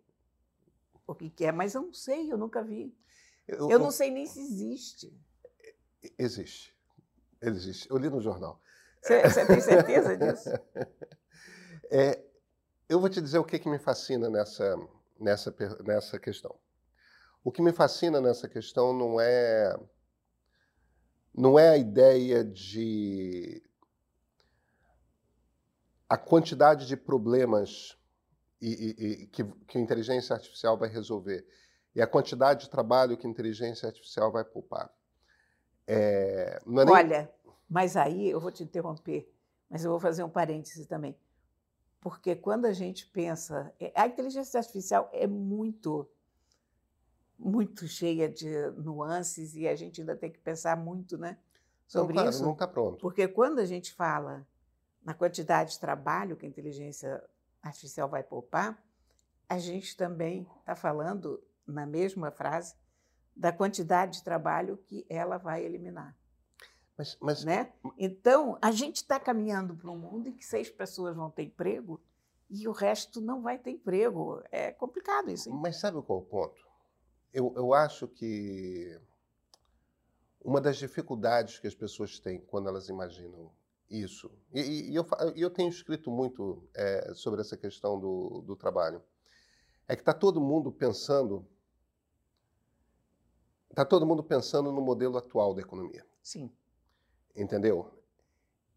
o 1.12 1.14
que, 1.14 1.30
que, 1.30 1.44
é, 1.44 1.52
mas 1.52 1.74
eu 1.74 1.82
não 1.82 1.92
sei, 1.92 2.32
eu 2.32 2.38
nunca 2.38 2.62
vi. 2.62 2.96
Eu, 3.46 3.70
eu 3.70 3.78
não 3.78 3.90
sei 3.90 4.10
nem 4.10 4.26
se 4.26 4.40
existe. 4.40 5.12
Existe. 6.18 6.76
Existe. 7.42 7.90
Eu 7.90 7.96
li 7.98 8.08
no 8.08 8.20
jornal. 8.20 8.60
Você, 9.02 9.22
você 9.22 9.46
tem 9.46 9.60
certeza 9.60 10.16
disso? 10.16 10.50
É, 11.92 12.22
eu 12.88 13.00
vou 13.00 13.08
te 13.08 13.20
dizer 13.20 13.38
o 13.38 13.44
que, 13.44 13.58
que 13.58 13.68
me 13.68 13.80
fascina 13.80 14.30
nessa, 14.30 14.76
nessa, 15.18 15.52
nessa 15.84 16.20
questão. 16.20 16.54
O 17.42 17.50
que 17.50 17.60
me 17.60 17.72
fascina 17.72 18.20
nessa 18.20 18.48
questão 18.48 18.92
não 18.92 19.20
é 19.20 19.76
não 21.34 21.58
é 21.58 21.70
a 21.70 21.76
ideia 21.76 22.44
de 22.44 23.60
a 26.08 26.16
quantidade 26.16 26.86
de 26.86 26.96
problemas 26.96 27.96
e, 28.60 28.68
e, 28.68 29.12
e 29.22 29.26
que, 29.26 29.44
que 29.44 29.78
a 29.78 29.80
inteligência 29.80 30.34
artificial 30.34 30.76
vai 30.76 30.88
resolver 30.88 31.46
e 31.94 32.00
a 32.00 32.06
quantidade 32.06 32.64
de 32.64 32.70
trabalho 32.70 33.16
que 33.16 33.26
a 33.26 33.30
inteligência 33.30 33.88
artificial 33.88 34.30
vai 34.30 34.44
poupar. 34.44 34.92
É, 35.86 36.60
é 36.60 36.60
nem... 36.66 36.88
Olha, 36.88 37.30
mas 37.68 37.96
aí 37.96 38.30
eu 38.30 38.40
vou 38.40 38.52
te 38.52 38.62
interromper, 38.62 39.32
mas 39.68 39.84
eu 39.84 39.90
vou 39.90 40.00
fazer 40.00 40.22
um 40.22 40.28
parêntese 40.28 40.86
também. 40.86 41.16
Porque 42.00 42.34
quando 42.34 42.64
a 42.64 42.72
gente 42.72 43.06
pensa. 43.06 43.72
É, 43.78 43.92
a 43.94 44.06
inteligência 44.06 44.58
artificial 44.58 45.10
é 45.12 45.26
muito, 45.26 46.08
muito 47.38 47.86
cheia 47.86 48.28
de 48.28 48.70
nuances 48.78 49.54
e 49.54 49.68
a 49.68 49.74
gente 49.74 50.00
ainda 50.00 50.16
tem 50.16 50.30
que 50.30 50.38
pensar 50.38 50.76
muito 50.76 51.18
né, 51.18 51.36
sobre 51.86 52.14
não, 52.14 52.22
claro, 52.22 52.30
isso. 52.30 52.42
Não 52.42 52.52
está 52.52 52.66
pronto. 52.66 52.98
Porque 53.00 53.28
quando 53.28 53.58
a 53.58 53.66
gente 53.66 53.92
fala 53.92 54.46
na 55.04 55.12
quantidade 55.12 55.72
de 55.72 55.80
trabalho 55.80 56.36
que 56.36 56.46
a 56.46 56.48
inteligência 56.48 57.22
artificial 57.62 58.08
vai 58.08 58.22
poupar, 58.22 58.82
a 59.48 59.58
gente 59.58 59.96
também 59.96 60.46
está 60.60 60.74
falando, 60.74 61.42
na 61.66 61.84
mesma 61.84 62.30
frase, 62.30 62.74
da 63.34 63.52
quantidade 63.52 64.18
de 64.18 64.24
trabalho 64.24 64.76
que 64.76 65.04
ela 65.08 65.38
vai 65.38 65.64
eliminar. 65.64 66.16
Mas, 66.96 67.16
mas... 67.20 67.44
Né? 67.44 67.72
Então, 67.98 68.58
a 68.60 68.70
gente 68.70 68.96
está 68.96 69.18
caminhando 69.18 69.74
para 69.74 69.90
um 69.90 69.98
mundo 69.98 70.28
em 70.28 70.32
que 70.32 70.44
seis 70.44 70.70
pessoas 70.70 71.16
vão 71.16 71.30
ter 71.30 71.44
emprego 71.44 72.00
e 72.48 72.68
o 72.68 72.72
resto 72.72 73.20
não 73.20 73.42
vai 73.42 73.58
ter 73.58 73.70
emprego. 73.70 74.42
É 74.50 74.72
complicado 74.72 75.30
isso. 75.30 75.48
Hein? 75.48 75.58
Mas 75.60 75.76
sabe 75.76 76.02
qual 76.02 76.18
é 76.18 76.22
o 76.22 76.24
ponto? 76.24 76.68
Eu, 77.32 77.52
eu 77.56 77.72
acho 77.72 78.06
que 78.08 79.00
uma 80.42 80.60
das 80.60 80.76
dificuldades 80.76 81.58
que 81.58 81.66
as 81.66 81.74
pessoas 81.74 82.18
têm 82.18 82.40
quando 82.40 82.68
elas 82.68 82.88
imaginam 82.88 83.50
isso, 83.90 84.30
e, 84.54 84.92
e 84.92 84.94
eu, 84.94 85.04
eu 85.34 85.50
tenho 85.50 85.68
escrito 85.68 86.10
muito 86.10 86.62
é, 86.74 87.12
sobre 87.14 87.40
essa 87.40 87.56
questão 87.56 87.98
do, 87.98 88.42
do 88.46 88.54
trabalho, 88.54 89.02
é 89.88 89.96
que 89.96 90.02
está 90.02 90.14
todo 90.14 90.40
mundo 90.40 90.70
pensando 90.70 91.44
está 93.70 93.84
todo 93.84 94.06
mundo 94.06 94.22
pensando 94.22 94.72
no 94.72 94.80
modelo 94.80 95.16
atual 95.16 95.54
da 95.54 95.62
economia. 95.62 96.04
Sim. 96.22 96.50
Entendeu? 97.36 97.88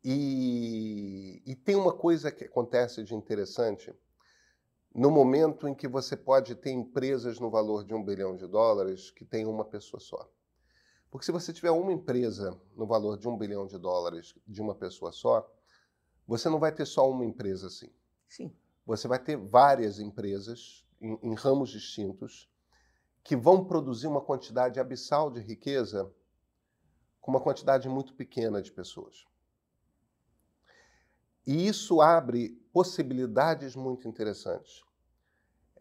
E, 0.04 1.42
e 1.46 1.56
tem 1.56 1.76
uma 1.76 1.94
coisa 1.94 2.32
que 2.32 2.44
acontece 2.44 3.04
de 3.04 3.16
interessante 3.16 3.94
no 4.94 5.10
momento 5.10 5.68
em 5.68 5.74
que 5.74 5.88
você 5.88 6.16
pode 6.16 6.56
ter 6.56 6.72
empresas 6.72 7.40
no 7.40 7.50
valor 7.50 7.84
de 7.84 7.94
um 7.94 8.04
bilhão 8.04 8.36
de 8.36 8.46
dólares 8.46 9.10
que 9.10 9.26
tem 9.26 9.46
uma 9.46 9.66
pessoa 9.66 10.00
só. 10.00 10.30
Porque 11.14 11.28
se 11.28 11.32
você 11.32 11.54
tiver 11.54 11.70
uma 11.70 11.94
empresa 11.94 12.60
no 12.76 12.88
valor 12.88 13.20
de 13.20 13.30
um 13.30 13.38
bilhão 13.38 13.68
de 13.68 13.78
dólares 13.78 14.34
de 14.48 14.60
uma 14.60 14.74
pessoa 14.74 15.12
só, 15.12 15.48
você 16.26 16.50
não 16.50 16.58
vai 16.58 16.72
ter 16.72 16.88
só 16.88 17.08
uma 17.08 17.24
empresa 17.24 17.68
assim. 17.68 17.94
Sim. 18.28 18.52
Você 18.84 19.08
vai 19.08 19.20
ter 19.20 19.38
várias 19.38 20.00
empresas 20.00 20.84
em, 21.00 21.20
em 21.22 21.36
ramos 21.36 21.70
distintos 21.70 22.52
que 23.24 23.36
vão 23.36 23.64
produzir 23.64 24.08
uma 24.08 24.22
quantidade 24.22 24.80
abissal 24.80 25.30
de 25.30 25.40
riqueza 25.40 26.12
com 27.22 27.30
uma 27.30 27.42
quantidade 27.42 27.88
muito 27.88 28.16
pequena 28.16 28.60
de 28.60 28.72
pessoas. 28.72 29.24
E 31.46 31.68
isso 31.68 32.02
abre 32.02 32.60
possibilidades 32.74 33.76
muito 33.76 34.08
interessantes. 34.08 34.84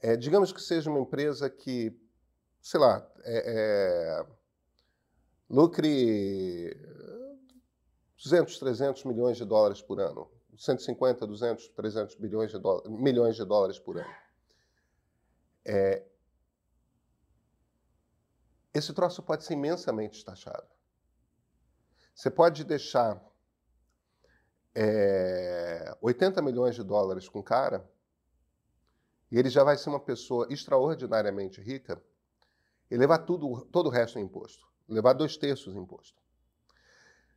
É, 0.03 0.15
digamos 0.15 0.53
que 0.53 0.61
seja 0.61 0.91
uma 0.91 1.01
empresa 1.01 1.49
que, 1.49 1.99
sei 2.61 2.79
lá, 2.79 3.11
é, 3.25 3.45
é, 3.47 4.42
lucre 5.53 6.75
200, 8.17 8.59
300 8.59 9.05
milhões 9.05 9.37
de 9.37 9.45
dólares 9.45 9.83
por 9.83 10.01
ano, 10.01 10.31
150, 10.57 11.27
200, 11.27 11.69
300 11.69 12.15
bilhões 12.15 12.51
de 12.51 12.59
dólares, 12.59 12.91
milhões 12.91 13.37
de 13.37 13.45
dólares 13.45 13.79
por 13.79 13.99
ano. 13.99 14.15
É, 15.63 16.03
esse 18.73 18.95
troço 18.95 19.23
pode 19.23 19.45
ser 19.45 19.53
imensamente 19.53 20.25
taxado. 20.25 20.67
Você 22.15 22.31
pode 22.31 22.65
deixar 22.65 23.23
é, 24.75 25.95
80 26.01 26.41
milhões 26.41 26.75
de 26.75 26.83
dólares 26.83 27.29
com 27.29 27.41
o 27.41 27.45
cara 27.45 27.87
e 29.31 29.39
ele 29.39 29.51
já 29.51 29.63
vai 29.63 29.77
ser 29.77 29.91
uma 29.91 30.01
pessoa 30.01 30.47
extraordinariamente 30.51 31.61
rica 31.61 32.03
e 32.91 32.97
levar 32.97 33.19
tudo, 33.19 33.67
todo 33.67 33.87
o 33.89 33.91
resto 33.91 34.19
em 34.19 34.23
imposto. 34.23 34.72
Levar 34.93 35.15
dois 35.15 35.37
terços 35.37 35.75
imposto. 35.75 36.21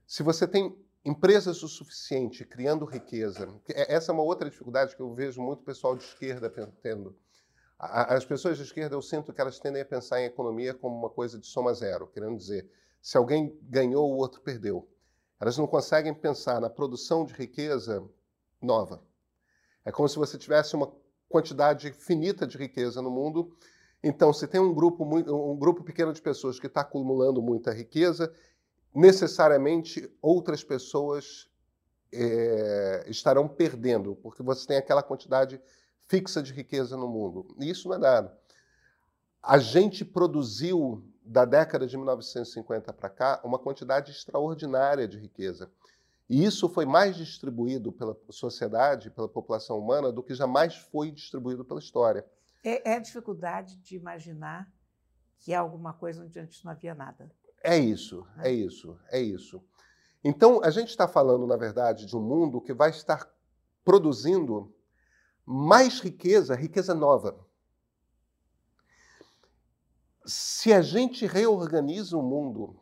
Se 0.05 0.21
você 0.21 0.47
tem 0.47 0.77
empresas 1.03 1.63
o 1.63 1.67
suficiente 1.67 2.43
criando 2.45 2.85
riqueza, 2.85 3.47
é, 3.69 3.93
essa 3.93 4.11
é 4.11 4.13
uma 4.13 4.23
outra 4.23 4.49
dificuldade 4.49 4.95
que 4.95 5.01
eu 5.01 5.13
vejo 5.13 5.41
muito 5.41 5.63
pessoal 5.63 5.95
de 5.95 6.03
esquerda 6.03 6.49
tendo. 6.81 7.17
As 7.77 8.25
pessoas 8.25 8.57
de 8.57 8.63
esquerda, 8.63 8.95
eu 8.95 9.01
sinto 9.01 9.33
que 9.33 9.41
elas 9.41 9.59
tendem 9.59 9.81
a 9.81 9.85
pensar 9.85 10.21
em 10.21 10.25
economia 10.25 10.73
como 10.73 10.97
uma 10.97 11.09
coisa 11.09 11.37
de 11.37 11.45
soma 11.45 11.73
zero, 11.73 12.07
querendo 12.07 12.37
dizer, 12.37 12.69
se 13.01 13.17
alguém 13.17 13.57
ganhou, 13.63 14.09
o 14.11 14.17
outro 14.17 14.41
perdeu. 14.41 14.89
Elas 15.39 15.57
não 15.57 15.67
conseguem 15.67 16.13
pensar 16.13 16.61
na 16.61 16.69
produção 16.69 17.25
de 17.25 17.33
riqueza 17.33 18.03
nova. 18.61 19.03
É 19.83 19.91
como 19.91 20.07
se 20.07 20.15
você 20.15 20.37
tivesse 20.37 20.75
uma 20.75 20.91
quantidade 21.29 21.91
finita 21.91 22.47
de 22.47 22.57
riqueza 22.57 23.01
no 23.01 23.11
mundo. 23.11 23.55
Então, 24.07 24.31
se 24.31 24.47
tem 24.47 24.61
um 24.61 24.71
grupo, 24.71 25.03
um 25.03 25.57
grupo 25.57 25.83
pequeno 25.83 26.13
de 26.13 26.21
pessoas 26.21 26.59
que 26.59 26.67
está 26.67 26.81
acumulando 26.81 27.41
muita 27.41 27.73
riqueza, 27.73 28.31
necessariamente 28.93 30.07
outras 30.21 30.63
pessoas 30.63 31.49
é, 32.13 33.03
estarão 33.07 33.47
perdendo, 33.47 34.15
porque 34.17 34.43
você 34.43 34.67
tem 34.67 34.77
aquela 34.77 35.01
quantidade 35.01 35.59
fixa 36.05 36.43
de 36.43 36.53
riqueza 36.53 36.95
no 36.95 37.07
mundo. 37.07 37.47
E 37.59 37.67
isso 37.67 37.89
não 37.89 37.95
é 37.95 37.99
dado. 37.99 38.31
A 39.41 39.57
gente 39.57 40.05
produziu 40.05 41.03
da 41.25 41.43
década 41.43 41.87
de 41.87 41.97
1950 41.97 42.93
para 42.93 43.09
cá, 43.09 43.41
uma 43.43 43.57
quantidade 43.57 44.11
extraordinária 44.11 45.07
de 45.07 45.17
riqueza. 45.17 45.67
E 46.29 46.45
isso 46.45 46.69
foi 46.69 46.85
mais 46.85 47.15
distribuído 47.15 47.91
pela 47.91 48.15
sociedade, 48.29 49.09
pela 49.09 49.27
população 49.27 49.79
humana, 49.79 50.11
do 50.11 50.21
que 50.21 50.35
jamais 50.35 50.75
foi 50.75 51.09
distribuído 51.09 51.65
pela 51.65 51.79
história. 51.79 52.23
É, 52.65 52.91
é 52.91 52.95
a 52.95 52.99
dificuldade 52.99 53.77
de 53.77 53.95
imaginar 53.95 54.67
que 55.39 55.53
há 55.53 55.59
alguma 55.59 55.93
coisa 55.93 56.23
onde 56.23 56.39
antes 56.39 56.63
não 56.63 56.71
havia 56.71 56.95
nada. 56.95 57.31
É 57.63 57.77
isso, 57.77 58.25
é 58.39 58.51
isso, 58.51 58.99
é 59.09 59.19
isso. 59.19 59.63
Então, 60.23 60.63
a 60.63 60.71
gente 60.71 60.89
está 60.89 61.07
falando, 61.07 61.45
na 61.45 61.55
verdade, 61.55 62.05
de 62.05 62.17
um 62.17 62.21
mundo 62.21 62.59
que 62.59 62.73
vai 62.73 62.89
estar 62.89 63.31
produzindo 63.83 64.73
mais 65.45 65.99
riqueza, 65.99 66.55
riqueza 66.55 66.95
nova 66.95 67.45
se 70.25 70.73
a 70.73 70.81
gente 70.81 71.25
reorganiza 71.27 72.17
o 72.17 72.23
mundo 72.23 72.79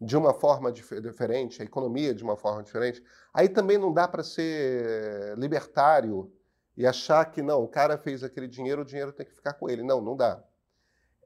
de 0.00 0.16
uma 0.16 0.32
forma 0.32 0.70
dif 0.70 1.00
diferente, 1.00 1.60
a 1.60 1.64
economia 1.64 2.14
de 2.14 2.22
uma 2.22 2.36
forma 2.36 2.62
diferente, 2.62 3.02
aí 3.32 3.48
também 3.48 3.78
não 3.78 3.92
dá 3.92 4.06
para 4.06 4.22
ser 4.22 5.36
libertário 5.38 6.32
e 6.76 6.86
achar 6.86 7.24
que 7.26 7.42
não, 7.42 7.62
o 7.62 7.68
cara 7.68 7.96
fez 7.96 8.22
aquele 8.22 8.46
dinheiro, 8.46 8.82
o 8.82 8.84
dinheiro 8.84 9.12
tem 9.12 9.26
que 9.26 9.34
ficar 9.34 9.54
com 9.54 9.68
ele. 9.68 9.82
Não, 9.82 10.00
não 10.00 10.16
dá. 10.16 10.42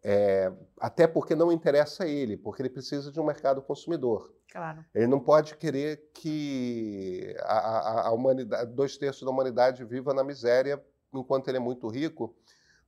É, 0.03 0.51
até 0.79 1.07
porque 1.07 1.35
não 1.35 1.53
interessa 1.53 2.05
a 2.05 2.09
ele, 2.09 2.37
porque 2.37 2.63
ele 2.63 2.71
precisa 2.71 3.11
de 3.11 3.21
um 3.21 3.25
mercado 3.25 3.61
consumidor. 3.61 4.33
Claro. 4.51 4.85
Ele 4.95 5.07
não 5.07 5.21
pode 5.21 5.57
querer 5.57 6.11
que 6.15 7.35
a, 7.41 7.59
a, 7.59 8.09
a 8.09 8.13
humanidade, 8.13 8.73
dois 8.73 8.97
terços 8.97 9.23
da 9.23 9.31
humanidade 9.31 9.85
viva 9.85 10.15
na 10.15 10.25
miséria 10.25 10.83
enquanto 11.13 11.49
ele 11.49 11.59
é 11.59 11.61
muito 11.61 11.89
rico 11.89 12.35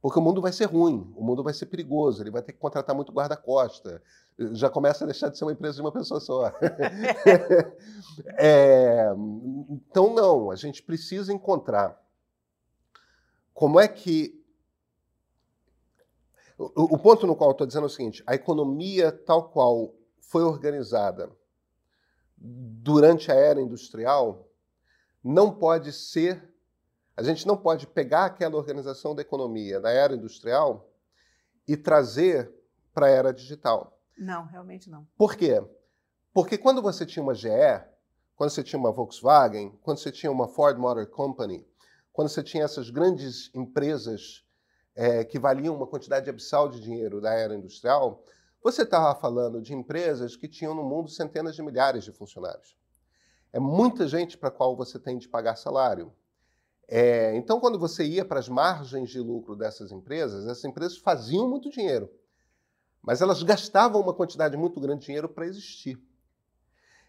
porque 0.03 0.19
o 0.19 0.23
mundo 0.23 0.43
vai 0.43 0.51
ser 0.51 0.65
ruim, 0.65 1.13
o 1.17 1.23
mundo 1.23 1.45
vai 1.45 1.55
ser 1.55 1.67
perigoso, 1.67 2.21
ele 2.21 2.31
vai 2.33 2.43
ter 2.43 2.53
que 2.53 2.59
contratar 2.59 2.95
muito 2.95 3.13
guarda-costa. 3.13 4.03
Já 4.51 4.69
começa 4.69 5.05
a 5.05 5.07
deixar 5.07 5.29
de 5.29 5.39
ser 5.39 5.45
uma 5.45 5.53
empresa 5.53 5.77
de 5.77 5.81
uma 5.81 5.93
pessoa 5.93 6.19
só. 6.19 6.53
é, 8.37 9.07
então, 9.71 10.13
não, 10.13 10.51
a 10.51 10.57
gente 10.57 10.83
precisa 10.83 11.33
encontrar 11.33 12.02
como 13.55 13.81
é 13.81 13.89
que. 13.89 14.41
O, 16.59 16.95
o 16.95 16.99
ponto 16.99 17.27
no 17.27 17.35
qual 17.35 17.51
eu 17.51 17.53
estou 17.53 17.67
dizendo 17.67 17.85
é 17.85 17.87
o 17.87 17.91
seguinte: 17.91 18.23
a 18.27 18.35
economia 18.35 19.11
tal 19.11 19.51
qual 19.51 19.95
foi 20.19 20.43
organizada 20.43 21.31
durante 22.37 23.31
a 23.31 23.35
era 23.35 23.61
industrial 23.61 24.49
não 25.23 25.55
pode 25.55 25.93
ser. 25.93 26.51
A 27.17 27.23
gente 27.23 27.47
não 27.47 27.57
pode 27.57 27.87
pegar 27.87 28.25
aquela 28.25 28.57
organização 28.57 29.15
da 29.15 29.23
economia 29.23 29.79
da 29.79 29.91
era 29.91 30.15
industrial 30.15 30.91
e 31.69 31.77
trazer 31.77 32.51
para 32.93 33.07
a 33.07 33.11
era 33.11 33.33
digital. 33.33 33.99
Não, 34.17 34.47
realmente 34.47 34.89
não. 34.91 35.07
Por 35.17 35.37
quê? 35.37 35.63
Porque 36.33 36.57
quando 36.57 36.81
você 36.81 37.05
tinha 37.05 37.23
uma 37.23 37.35
GE, 37.35 37.49
quando 38.35 38.51
você 38.51 38.63
tinha 38.63 38.81
uma 38.81 38.91
Volkswagen, 38.91 39.79
quando 39.83 39.99
você 39.99 40.11
tinha 40.11 40.33
uma 40.33 40.49
Ford 40.49 40.79
Motor 40.79 41.07
Company, 41.07 41.67
quando 42.13 42.29
você 42.29 42.43
tinha 42.43 42.65
essas 42.65 42.91
grandes 42.91 43.51
empresas 43.55 44.45
é, 44.95 45.25
que 45.25 45.39
valiam 45.39 45.75
uma 45.75 45.87
quantidade 45.87 46.29
abissal 46.29 46.69
de 46.69 46.81
dinheiro 46.81 47.21
da 47.21 47.33
era 47.33 47.55
industrial, 47.55 48.23
você 48.63 48.83
estava 48.83 49.19
falando 49.19 49.61
de 49.61 49.75
empresas 49.75 50.37
que 50.37 50.47
tinham 50.47 50.75
no 50.75 50.85
mundo 50.85 51.11
centenas 51.11 51.57
de 51.57 51.63
milhares 51.63 52.05
de 52.05 52.13
funcionários. 52.13 52.77
É 53.53 53.59
muita 53.59 54.07
gente 54.07 54.39
para 54.39 54.49
a 54.49 54.53
qual 54.53 54.77
você 54.77 54.99
tem 54.99 55.19
de 55.19 55.29
pagar 55.29 55.57
salário. 55.57 56.13
É, 56.87 57.35
então, 57.37 57.59
quando 57.59 57.79
você 57.79 58.05
ia 58.05 58.25
para 58.25 58.39
as 58.39 58.49
margens 58.49 59.11
de 59.11 59.19
lucro 59.19 59.57
dessas 59.57 59.91
empresas, 59.91 60.47
essas 60.47 60.65
empresas 60.65 60.99
faziam 60.99 61.49
muito 61.49 61.71
dinheiro, 61.71 62.11
mas 63.01 63.21
elas 63.21 63.43
gastavam 63.43 64.01
uma 64.01 64.15
quantidade 64.15 64.57
muito 64.57 64.79
grande 64.81 65.01
de 65.01 65.07
dinheiro 65.07 65.29
para 65.29 65.47
existir. 65.47 65.99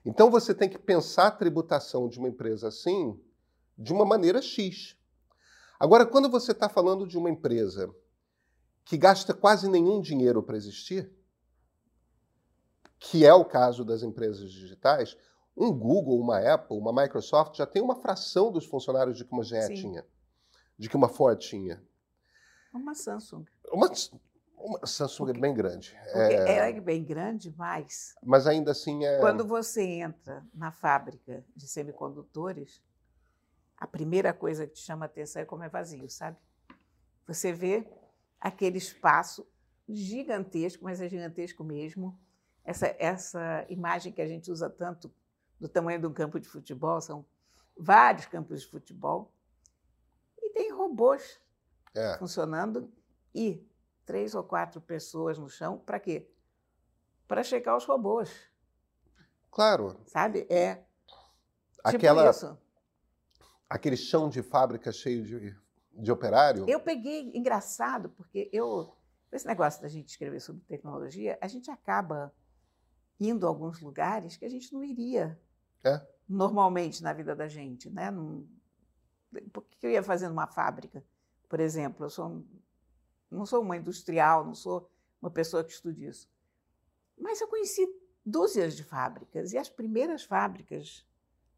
Então, 0.05 0.31
você 0.31 0.53
tem 0.53 0.69
que 0.69 0.77
pensar 0.77 1.27
a 1.27 1.31
tributação 1.31 2.07
de 2.07 2.17
uma 2.19 2.29
empresa 2.29 2.69
assim 2.69 3.19
de 3.77 3.93
uma 3.93 4.05
maneira 4.05 4.41
X. 4.41 4.97
Agora, 5.79 6.05
quando 6.05 6.29
você 6.29 6.51
está 6.51 6.69
falando 6.69 7.07
de 7.07 7.17
uma 7.17 7.29
empresa 7.29 7.93
que 8.85 8.97
gasta 8.97 9.33
quase 9.33 9.69
nenhum 9.69 10.01
dinheiro 10.01 10.43
para 10.43 10.57
existir, 10.57 11.11
que 12.99 13.25
é 13.25 13.33
o 13.33 13.43
caso 13.43 13.83
das 13.83 14.03
empresas 14.03 14.51
digitais, 14.51 15.17
um 15.55 15.71
Google, 15.71 16.19
uma 16.19 16.39
Apple, 16.39 16.77
uma 16.77 16.93
Microsoft 16.93 17.57
já 17.57 17.65
tem 17.65 17.81
uma 17.81 17.95
fração 17.95 18.51
dos 18.51 18.65
funcionários 18.65 19.17
de 19.17 19.25
que 19.25 19.31
uma 19.33 19.43
GE 19.43 19.61
Sim. 19.63 19.73
tinha, 19.73 20.05
de 20.77 20.89
que 20.89 20.95
uma 20.95 21.09
Ford 21.09 21.37
tinha. 21.39 21.83
Uma 22.73 22.95
Samsung. 22.95 23.45
Uma, 23.71 23.91
uma 24.57 24.87
Samsung 24.87 25.29
é 25.29 25.33
bem 25.33 25.53
grande. 25.53 25.95
É, 26.07 26.69
é 26.69 26.81
bem 26.81 27.03
grande, 27.03 27.53
mas. 27.55 28.15
Mas 28.23 28.47
ainda 28.47 28.71
assim 28.71 29.05
é. 29.05 29.19
Quando 29.19 29.45
você 29.45 29.83
entra 29.83 30.43
na 30.53 30.71
fábrica 30.71 31.45
de 31.55 31.67
semicondutores, 31.67 32.81
a 33.83 33.87
primeira 33.87 34.31
coisa 34.31 34.65
que 34.65 34.75
te 34.75 34.79
chama 34.79 35.03
a 35.03 35.07
atenção 35.07 35.41
é 35.41 35.45
como 35.45 35.61
é 35.61 35.67
vazio, 35.67 36.09
sabe? 36.09 36.37
Você 37.27 37.51
vê 37.51 37.85
aquele 38.39 38.77
espaço 38.77 39.45
gigantesco, 39.89 40.85
mas 40.85 41.01
é 41.01 41.09
gigantesco 41.09 41.65
mesmo. 41.65 42.17
Essa, 42.63 42.95
essa 42.97 43.65
imagem 43.67 44.13
que 44.13 44.21
a 44.21 44.27
gente 44.27 44.49
usa 44.49 44.69
tanto 44.69 45.13
do 45.59 45.67
tamanho 45.67 45.99
de 45.99 46.07
um 46.07 46.13
campo 46.13 46.39
de 46.39 46.47
futebol, 46.47 47.01
são 47.01 47.25
vários 47.77 48.25
campos 48.25 48.61
de 48.61 48.67
futebol, 48.67 49.33
e 50.41 50.49
tem 50.51 50.71
robôs 50.71 51.41
é. 51.93 52.17
funcionando 52.17 52.89
e 53.35 53.67
três 54.05 54.33
ou 54.33 54.45
quatro 54.45 54.79
pessoas 54.79 55.37
no 55.37 55.49
chão, 55.49 55.77
para 55.77 55.99
quê? 55.99 56.31
Para 57.27 57.43
checar 57.43 57.75
os 57.75 57.83
robôs. 57.83 58.31
Claro. 59.51 59.99
Sabe? 60.05 60.47
É. 60.49 60.75
Tipo 60.75 61.97
Aquela, 61.97 62.29
isso 62.29 62.62
aquele 63.73 63.97
chão 63.97 64.29
de 64.29 64.43
fábrica 64.43 64.91
cheio 64.91 65.23
de, 65.23 65.57
de 65.93 66.11
operário? 66.11 66.69
Eu 66.69 66.79
peguei, 66.79 67.31
engraçado, 67.33 68.07
porque 68.09 68.47
eu, 68.53 68.95
esse 69.31 69.47
negócio 69.47 69.81
da 69.81 69.87
gente 69.87 70.09
escrever 70.09 70.39
sobre 70.39 70.61
tecnologia, 70.65 71.39
a 71.41 71.47
gente 71.47 71.71
acaba 71.71 72.31
indo 73.19 73.47
a 73.47 73.49
alguns 73.49 73.81
lugares 73.81 74.37
que 74.37 74.45
a 74.45 74.49
gente 74.49 74.71
não 74.71 74.83
iria 74.83 75.39
é? 75.83 75.99
normalmente 76.29 77.01
na 77.01 77.13
vida 77.13 77.35
da 77.35 77.47
gente. 77.47 77.89
Né? 77.89 78.11
Não, 78.11 78.47
por 79.51 79.63
que 79.63 79.87
eu 79.87 79.89
ia 79.89 80.03
fazer 80.03 80.29
numa 80.29 80.45
fábrica, 80.45 81.03
por 81.49 81.59
exemplo? 81.59 82.05
Eu 82.05 82.11
sou, 82.11 82.45
não 83.31 83.43
sou 83.43 83.59
uma 83.63 83.75
industrial, 83.75 84.45
não 84.45 84.53
sou 84.53 84.87
uma 85.19 85.31
pessoa 85.31 85.63
que 85.63 85.71
estuda 85.71 85.99
isso. 85.99 86.29
Mas 87.19 87.41
eu 87.41 87.47
conheci 87.47 87.87
dúzias 88.23 88.75
de 88.75 88.83
fábricas, 88.83 89.51
e 89.51 89.57
as 89.57 89.67
primeiras 89.67 90.23
fábricas 90.23 91.03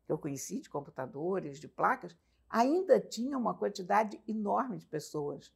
que 0.06 0.12
eu 0.12 0.18
conheci, 0.18 0.62
de 0.62 0.70
computadores, 0.70 1.60
de 1.60 1.68
placas, 1.68 2.16
ainda 2.50 3.00
tinha 3.00 3.38
uma 3.38 3.54
quantidade 3.54 4.22
enorme 4.28 4.78
de 4.78 4.86
pessoas. 4.86 5.54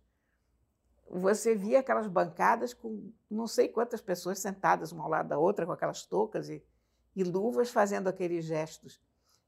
Você 1.09 1.55
via 1.55 1.79
aquelas 1.79 2.07
bancadas 2.07 2.73
com 2.73 3.12
não 3.29 3.47
sei 3.47 3.67
quantas 3.67 4.01
pessoas 4.01 4.39
sentadas 4.39 4.91
uma 4.91 5.03
ao 5.03 5.09
lado 5.09 5.29
da 5.29 5.38
outra, 5.38 5.65
com 5.65 5.71
aquelas 5.71 6.05
toucas 6.05 6.49
e, 6.49 6.63
e 7.15 7.23
luvas, 7.23 7.69
fazendo 7.69 8.07
aqueles 8.07 8.45
gestos 8.45 9.01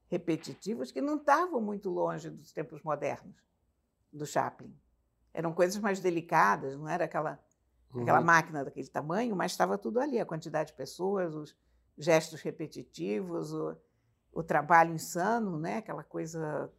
repetitivos 0.08 0.90
que 0.90 1.00
não 1.00 1.16
estavam 1.16 1.60
muito 1.60 1.88
longe 1.88 2.30
dos 2.30 2.52
tempos 2.52 2.82
modernos 2.82 3.36
do 4.12 4.26
Chaplin. 4.26 4.74
Eram 5.32 5.54
coisas 5.54 5.80
mais 5.80 6.00
delicadas, 6.00 6.76
não 6.76 6.88
era 6.88 7.04
aquela, 7.04 7.40
uhum. 7.94 8.02
aquela 8.02 8.20
máquina 8.20 8.64
daquele 8.64 8.88
tamanho, 8.88 9.34
mas 9.34 9.52
estava 9.52 9.78
tudo 9.78 10.00
ali, 10.00 10.20
a 10.20 10.26
quantidade 10.26 10.70
de 10.70 10.76
pessoas, 10.76 11.34
os 11.34 11.56
gestos 11.96 12.42
repetitivos, 12.42 13.52
o, 13.54 13.76
o 14.32 14.42
trabalho 14.42 14.94
insano, 14.94 15.58
né? 15.58 15.78
aquela 15.78 16.02
coisa 16.02 16.70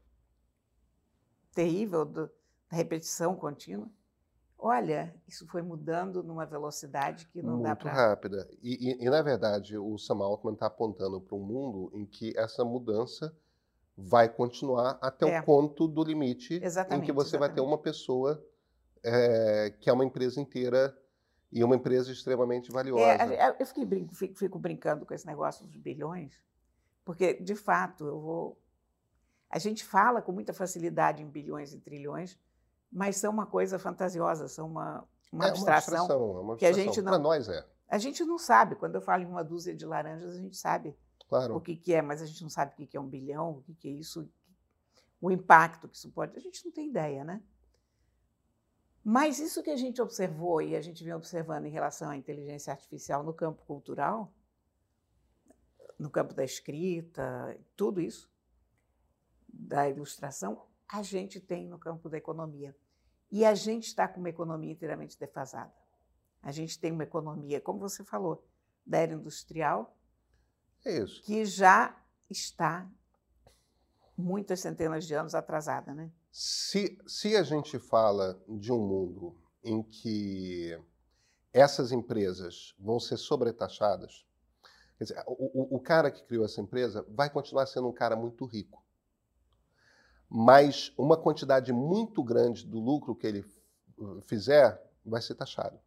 terrível 1.53 2.03
do, 2.03 2.27
da 2.69 2.77
repetição 2.77 3.35
contínua. 3.35 3.87
Olha, 4.57 5.13
isso 5.27 5.45
foi 5.47 5.61
mudando 5.61 6.23
numa 6.23 6.45
velocidade 6.45 7.27
que 7.27 7.41
não 7.41 7.55
Muito 7.55 7.63
dá 7.63 7.75
para. 7.75 7.91
Muito 7.91 7.97
rápida. 7.97 8.49
E, 8.61 8.91
e, 8.91 9.05
e, 9.05 9.09
na 9.09 9.21
verdade, 9.21 9.77
o 9.77 9.97
Sam 9.97 10.23
Altman 10.23 10.53
está 10.53 10.67
apontando 10.67 11.19
para 11.19 11.35
um 11.35 11.41
mundo 11.41 11.91
em 11.93 12.05
que 12.05 12.33
essa 12.37 12.63
mudança 12.63 13.35
vai 13.95 14.29
continuar 14.29 14.97
até 15.01 15.29
é. 15.29 15.41
o 15.41 15.43
ponto 15.43 15.87
do 15.87 16.03
limite 16.03 16.59
exatamente, 16.63 17.03
em 17.03 17.05
que 17.05 17.11
você 17.11 17.35
exatamente. 17.35 17.49
vai 17.49 17.55
ter 17.55 17.61
uma 17.61 17.77
pessoa 17.77 18.43
é, 19.03 19.73
que 19.79 19.89
é 19.89 19.93
uma 19.93 20.05
empresa 20.05 20.39
inteira 20.39 20.97
e 21.51 21.63
uma 21.63 21.75
empresa 21.75 22.11
extremamente 22.11 22.71
valiosa. 22.71 23.33
É, 23.33 23.55
eu 23.59 23.65
fiquei, 23.65 24.07
fico, 24.13 24.35
fico 24.35 24.57
brincando 24.57 25.05
com 25.05 25.13
esse 25.13 25.27
negócio 25.27 25.65
dos 25.65 25.75
bilhões, 25.75 26.41
porque, 27.05 27.33
de 27.35 27.55
fato, 27.55 28.05
eu 28.05 28.19
vou. 28.19 28.57
A 29.49 29.59
gente 29.59 29.83
fala 29.83 30.21
com 30.21 30.31
muita 30.31 30.53
facilidade 30.53 31.21
em 31.21 31.29
bilhões 31.29 31.73
e 31.73 31.79
trilhões, 31.79 32.39
mas 32.91 33.17
são 33.17 33.31
uma 33.31 33.45
coisa 33.45 33.77
fantasiosa, 33.77 34.47
são 34.47 34.67
uma, 34.67 35.07
uma, 35.31 35.45
é 35.45 35.49
abstração, 35.49 35.93
uma 35.93 36.03
abstração, 36.03 36.15
é 36.15 36.41
uma 36.41 36.53
abstração. 36.53 36.57
que 36.57 36.65
a 36.65 36.71
gente 36.73 37.01
não. 37.01 37.11
Para 37.11 37.19
nós 37.19 37.49
é. 37.49 37.65
A 37.87 37.97
gente 37.97 38.23
não 38.23 38.39
sabe. 38.39 38.75
Quando 38.75 38.95
eu 38.95 39.01
falo 39.01 39.23
em 39.23 39.27
uma 39.27 39.43
dúzia 39.43 39.75
de 39.75 39.85
laranjas, 39.85 40.35
a 40.35 40.39
gente 40.39 40.57
sabe 40.57 40.95
claro. 41.29 41.55
o 41.55 41.61
que, 41.61 41.75
que 41.75 41.93
é, 41.93 42.01
mas 42.01 42.21
a 42.21 42.25
gente 42.25 42.41
não 42.41 42.49
sabe 42.49 42.71
o 42.71 42.87
que, 42.87 42.97
é 42.97 42.99
um 42.99 43.07
bilhão, 43.07 43.51
o 43.51 43.61
que, 43.61 43.73
que 43.75 43.87
é 43.87 43.91
isso, 43.91 44.27
o 45.21 45.29
impacto 45.29 45.87
que 45.87 45.95
isso 45.95 46.09
pode. 46.09 46.35
A 46.35 46.39
gente 46.39 46.65
não 46.65 46.71
tem 46.71 46.89
ideia, 46.89 47.23
né? 47.23 47.41
Mas 49.03 49.37
isso 49.37 49.61
que 49.61 49.69
a 49.69 49.75
gente 49.75 50.01
observou 50.01 50.61
e 50.61 50.75
a 50.75 50.81
gente 50.81 51.03
vem 51.03 51.13
observando 51.13 51.65
em 51.65 51.69
relação 51.69 52.09
à 52.09 52.15
inteligência 52.15 52.71
artificial 52.71 53.21
no 53.21 53.33
campo 53.33 53.61
cultural, 53.65 54.31
no 56.03 56.09
campo 56.09 56.33
da 56.33 56.43
escrita, 56.43 57.57
tudo 57.77 58.01
isso, 58.01 58.29
da 59.47 59.89
ilustração, 59.89 60.67
a 60.85 61.01
gente 61.01 61.39
tem 61.39 61.65
no 61.65 61.79
campo 61.79 62.09
da 62.09 62.17
economia. 62.17 62.75
E 63.31 63.45
a 63.45 63.55
gente 63.55 63.87
está 63.87 64.05
com 64.05 64.19
uma 64.19 64.27
economia 64.27 64.73
inteiramente 64.73 65.17
defasada. 65.17 65.73
A 66.41 66.51
gente 66.51 66.77
tem 66.77 66.91
uma 66.91 67.03
economia, 67.03 67.61
como 67.61 67.79
você 67.79 68.03
falou, 68.03 68.45
da 68.85 68.97
era 68.97 69.13
industrial, 69.13 69.97
é 70.83 71.05
que 71.23 71.45
já 71.45 71.97
está 72.29 72.91
muitas 74.17 74.59
centenas 74.59 75.07
de 75.07 75.13
anos 75.13 75.33
atrasada, 75.33 75.93
né? 75.93 76.11
Se, 76.29 76.97
se 77.07 77.37
a 77.37 77.43
gente 77.43 77.79
fala 77.79 78.43
de 78.49 78.73
um 78.73 78.85
mundo 78.85 79.37
em 79.63 79.81
que 79.81 80.77
essas 81.53 81.93
empresas 81.93 82.75
vão 82.77 82.99
ser 82.99 83.15
sobretaxadas, 83.15 84.25
Quer 84.97 85.03
dizer, 85.05 85.23
o, 85.25 85.75
o, 85.75 85.79
cara 85.79 86.11
que 86.11 86.23
criou 86.23 86.45
essa 86.45 86.61
empresa 86.61 87.05
vai 87.09 87.29
continuar 87.29 87.65
sendo 87.65 87.87
um 87.87 87.93
cara 87.93 88.15
muito 88.15 88.45
rico. 88.45 88.83
Mas 90.29 90.93
uma 90.97 91.17
quantidade 91.17 91.73
muito 91.73 92.23
grande 92.23 92.65
do 92.65 92.79
lucro 92.79 93.15
que 93.15 93.27
ele 93.27 93.45
fizer 94.25 94.81
vai 95.05 95.21
ser 95.21 95.35
taxado. 95.35 95.79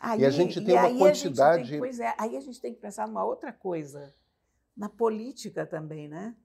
Aí, 0.00 0.20
e 0.20 0.26
a 0.26 0.30
gente 0.30 0.64
tem 0.64 0.78
uma 0.78 0.98
quantidade. 0.98 1.70
Tem, 1.70 1.78
pois 1.78 1.98
é, 1.98 2.14
aí 2.18 2.36
a 2.36 2.40
gente 2.40 2.60
tem 2.60 2.72
que 2.72 2.80
pensar 2.80 3.06
numa 3.06 3.24
outra 3.24 3.52
coisa. 3.52 4.14
Na 4.76 4.88
política 4.88 5.66
também, 5.66 6.08
né? 6.08 6.36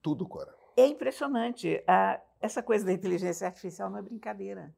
Tudo, 0.00 0.26
Cora. 0.26 0.54
É 0.76 0.86
impressionante. 0.86 1.82
A, 1.86 2.20
essa 2.40 2.62
coisa 2.62 2.84
da 2.84 2.92
inteligência 2.92 3.46
artificial 3.46 3.90
não 3.90 3.98
é 3.98 4.02
brincadeira. 4.02 4.74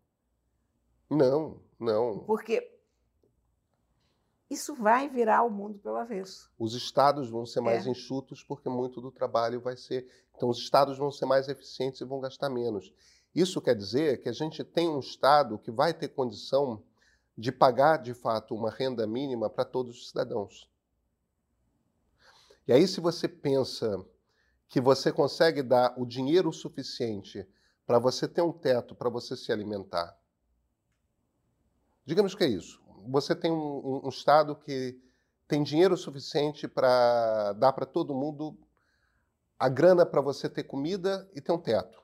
Não, 1.08 1.60
não. 1.78 2.18
Porque 2.20 2.75
isso 4.48 4.74
vai 4.74 5.08
virar 5.08 5.42
o 5.42 5.50
mundo 5.50 5.78
pelo 5.78 5.96
avesso. 5.96 6.50
Os 6.58 6.74
estados 6.74 7.28
vão 7.28 7.44
ser 7.44 7.60
mais 7.60 7.86
é. 7.86 7.90
enxutos 7.90 8.44
porque 8.44 8.68
muito 8.68 9.00
do 9.00 9.10
trabalho 9.10 9.60
vai 9.60 9.76
ser. 9.76 10.08
Então, 10.34 10.48
os 10.48 10.58
estados 10.58 10.98
vão 10.98 11.10
ser 11.10 11.26
mais 11.26 11.48
eficientes 11.48 12.00
e 12.00 12.04
vão 12.04 12.20
gastar 12.20 12.48
menos. 12.48 12.92
Isso 13.34 13.60
quer 13.60 13.74
dizer 13.74 14.22
que 14.22 14.28
a 14.28 14.32
gente 14.32 14.62
tem 14.62 14.88
um 14.88 15.00
Estado 15.00 15.58
que 15.58 15.70
vai 15.70 15.92
ter 15.92 16.08
condição 16.08 16.82
de 17.36 17.50
pagar, 17.50 17.98
de 17.98 18.14
fato, 18.14 18.54
uma 18.54 18.70
renda 18.70 19.06
mínima 19.06 19.50
para 19.50 19.64
todos 19.64 19.98
os 19.98 20.08
cidadãos. 20.08 20.70
E 22.68 22.72
aí, 22.72 22.86
se 22.86 23.00
você 23.00 23.28
pensa 23.28 24.04
que 24.68 24.80
você 24.80 25.12
consegue 25.12 25.62
dar 25.62 25.94
o 25.98 26.06
dinheiro 26.06 26.52
suficiente 26.52 27.46
para 27.84 27.98
você 27.98 28.26
ter 28.26 28.42
um 28.42 28.52
teto, 28.52 28.94
para 28.94 29.10
você 29.10 29.36
se 29.36 29.52
alimentar, 29.52 30.18
digamos 32.04 32.34
que 32.34 32.44
é 32.44 32.48
isso. 32.48 32.85
Você 33.08 33.34
tem 33.34 33.50
um, 33.50 34.02
um, 34.04 34.08
Estado 34.08 34.54
que 34.56 34.98
tem 35.48 35.62
dinheiro 35.62 35.96
suficiente 35.96 36.66
para 36.66 37.52
dar 37.54 37.72
para 37.72 37.86
todo 37.86 38.14
mundo 38.14 38.56
a 39.58 39.68
grana 39.68 40.04
para 40.04 40.20
você 40.20 40.48
ter 40.48 40.64
comida 40.64 41.28
e 41.34 41.40
ter 41.40 41.52
um 41.52 41.58
teto. 41.58 42.02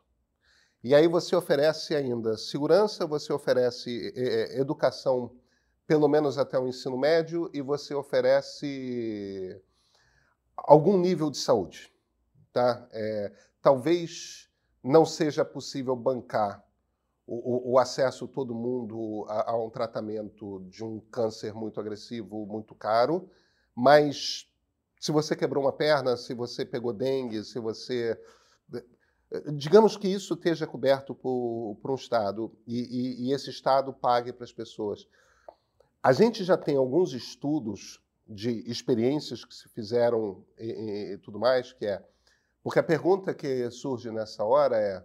E 0.83 0.95
aí 0.95 1.07
você 1.07 1.37
oferece 1.37 1.95
ainda 1.95 2.37
segurança, 2.37 3.07
você 3.07 3.33
oferece 3.33 4.12
é, 4.17 4.59
educação, 4.59 5.35
pelo 5.87 6.09
menos 6.09 6.38
até 6.38 6.59
o 6.59 6.67
ensino 6.67 6.99
médio, 6.99 7.51
e 7.53 7.61
você 7.61 7.95
oferece 7.95 9.61
algum 10.57 10.99
nível 10.99 11.31
de 11.31 11.38
saúde. 11.38 11.93
Tá? 12.53 12.87
É, 12.91 13.33
talvez 13.61 14.51
não 14.83 15.07
seja 15.07 15.45
possível 15.45 15.95
bancar 15.95 16.65
o, 17.35 17.73
o, 17.73 17.79
acesso 17.79 18.29
todo 18.29 18.55
mundo 18.55 19.25
a, 19.29 19.53
a, 19.53 19.57
um 19.64 19.71
tratamento 19.71 20.61
de 20.68 20.85
um 20.85 21.01
câncer 21.01 21.55
muito 21.55 21.81
agressivo, 21.81 22.45
muito 22.45 22.75
caro, 22.75 23.31
mas 23.75 24.47
se 25.01 25.11
você 25.11 25.35
quebrou 25.35 25.64
uma 25.64 25.73
perna, 25.73 26.16
se 26.16 26.35
você 26.35 26.64
pegou 26.64 26.92
dengue, 26.92 27.42
se 27.42 27.59
você. 27.59 28.21
Digamos 29.55 29.97
que 29.97 30.07
isso 30.07 30.35
esteja 30.35 30.66
coberto 30.66 31.14
por, 31.14 31.79
por 31.81 31.90
um 31.90 31.95
Estado 31.95 32.53
e, 32.66 32.81
e, 32.81 33.29
e 33.29 33.33
esse 33.33 33.49
Estado 33.49 33.95
pague 33.95 34.31
para 34.31 34.45
as 34.45 34.53
pessoas. 34.53 35.09
A 36.03 36.12
gente 36.12 36.45
já 36.45 36.59
tem 36.59 36.77
alguns 36.77 37.14
estudos 37.14 38.03
de 38.29 38.51
experiências 38.71 39.42
que 39.42 39.55
se 39.55 39.68
fizeram 39.71 40.45
e, 40.59 41.14
e, 41.14 41.18
tudo 41.18 41.38
mais, 41.38 41.73
que 41.73 41.87
é. 41.87 42.05
Porque 42.62 42.79
a 42.79 42.83
pergunta 42.83 43.33
que 43.33 43.71
surge 43.71 44.11
nessa 44.11 44.45
hora 44.45 44.77
é: 44.77 45.03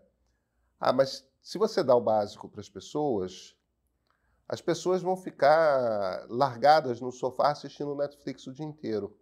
ah, 0.79 0.91
mas 0.91 1.26
se 1.47 1.57
você 1.57 1.81
dá 1.81 1.95
o 1.95 2.01
básico 2.01 2.49
para 2.49 2.59
as 2.59 2.67
pessoas, 2.67 3.55
as 4.49 4.59
pessoas 4.59 5.01
vão 5.01 5.15
ficar 5.15 6.25
largadas 6.27 6.99
no 6.99 7.09
sofá 7.09 7.51
assistindo 7.51 7.95
Netflix 7.95 8.45
o 8.47 8.53
dia 8.53 8.65
inteiro. 8.65 9.17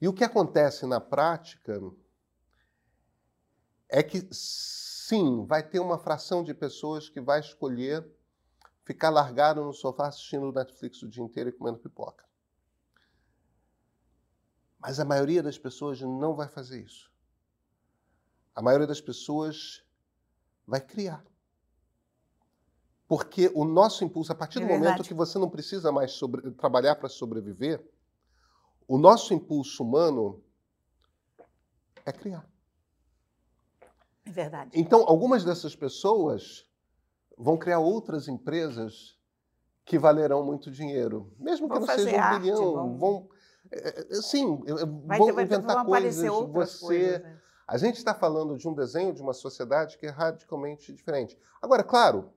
E 0.00 0.06
o 0.06 0.12
que 0.12 0.22
acontece 0.22 0.86
na 0.86 1.00
prática 1.00 1.76
é 3.88 4.00
que, 4.00 4.28
sim, 4.32 5.44
vai 5.44 5.60
ter 5.60 5.80
uma 5.80 5.98
fração 5.98 6.44
de 6.44 6.54
pessoas 6.54 7.08
que 7.08 7.20
vai 7.20 7.40
escolher 7.40 8.08
ficar 8.84 9.10
largado 9.10 9.64
no 9.64 9.72
sofá 9.72 10.06
assistindo 10.06 10.52
Netflix 10.52 11.02
o 11.02 11.08
dia 11.08 11.24
inteiro 11.24 11.48
e 11.48 11.52
comendo 11.52 11.78
pipoca. 11.78 12.24
Mas 14.78 15.00
a 15.00 15.04
maioria 15.04 15.42
das 15.42 15.58
pessoas 15.58 16.00
não 16.00 16.36
vai 16.36 16.46
fazer 16.46 16.80
isso. 16.80 17.12
A 18.54 18.62
maioria 18.62 18.86
das 18.86 19.00
pessoas 19.00 19.83
vai 20.66 20.80
criar. 20.80 21.24
Porque 23.06 23.50
o 23.54 23.64
nosso 23.64 24.04
impulso, 24.04 24.32
a 24.32 24.34
partir 24.34 24.58
é 24.58 24.60
do 24.62 24.66
verdade. 24.66 24.92
momento 24.92 25.06
que 25.06 25.14
você 25.14 25.38
não 25.38 25.50
precisa 25.50 25.92
mais 25.92 26.12
sobre, 26.12 26.50
trabalhar 26.52 26.96
para 26.96 27.08
sobreviver, 27.08 27.84
o 28.88 28.98
nosso 28.98 29.34
impulso 29.34 29.82
humano 29.82 30.42
é 32.04 32.12
criar. 32.12 32.48
É 34.24 34.30
verdade. 34.30 34.70
Então, 34.74 35.04
algumas 35.06 35.44
dessas 35.44 35.76
pessoas 35.76 36.66
vão 37.36 37.58
criar 37.58 37.78
outras 37.78 38.26
empresas 38.26 39.18
que 39.84 39.98
valerão 39.98 40.44
muito 40.44 40.70
dinheiro. 40.70 41.32
Mesmo 41.38 41.68
que 41.68 41.78
não 41.78 41.86
seja 41.86 42.16
um 42.16 42.20
arte, 42.20 42.40
bilhão, 42.40 42.72
vão... 42.72 42.98
vão 42.98 43.28
é, 43.70 44.06
é, 44.10 44.14
sim, 44.22 44.62
vai 45.04 45.18
vão 45.18 45.34
ter, 45.34 45.42
inventar 45.42 45.76
vão 45.76 45.86
coisas. 45.86 46.16
Você, 46.52 46.86
coisas, 46.86 47.22
né? 47.22 47.40
A 47.66 47.78
gente 47.78 47.96
está 47.96 48.14
falando 48.14 48.58
de 48.58 48.68
um 48.68 48.74
desenho 48.74 49.14
de 49.14 49.22
uma 49.22 49.32
sociedade 49.32 49.96
que 49.96 50.06
é 50.06 50.10
radicalmente 50.10 50.92
diferente. 50.92 51.38
Agora, 51.62 51.82
claro, 51.82 52.30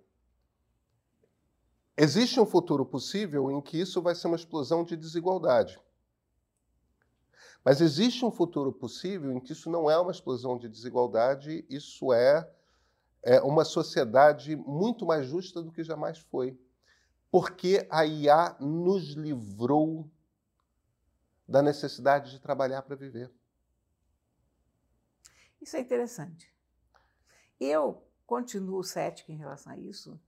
existe 1.97 2.39
um 2.39 2.45
futuro 2.45 2.85
possível 2.85 3.51
em 3.51 3.59
que 3.61 3.79
isso 3.79 4.01
vai 4.01 4.15
ser 4.15 4.27
uma 4.27 4.37
explosão 4.37 4.85
de 4.85 4.95
desigualdade. 4.95 5.79
Mas 7.63 7.81
existe 7.81 8.23
um 8.23 8.31
futuro 8.31 8.71
possível 8.71 9.33
em 9.33 9.41
que 9.41 9.51
isso 9.51 9.69
não 9.69 9.91
é 9.91 9.99
uma 9.99 10.11
explosão 10.11 10.57
de 10.57 10.69
desigualdade, 10.69 11.65
isso 11.69 12.13
é, 12.13 12.49
é 13.21 13.41
uma 13.41 13.65
sociedade 13.65 14.55
muito 14.55 15.05
mais 15.05 15.25
justa 15.25 15.61
do 15.61 15.73
que 15.73 15.83
jamais 15.83 16.17
foi. 16.17 16.57
Porque 17.29 17.85
a 17.89 18.05
IA 18.05 18.55
nos 18.61 19.15
livrou 19.15 20.09
da 21.45 21.61
necessidade 21.61 22.31
de 22.31 22.39
trabalhar 22.39 22.83
para 22.83 22.95
viver. 22.95 23.29
Isso 25.61 25.75
é 25.75 25.79
interessante. 25.79 26.53
Eu 27.59 28.07
continuo 28.25 28.83
cética 28.83 29.31
em 29.31 29.37
relação 29.37 29.73
a 29.73 29.77
isso, 29.77 30.19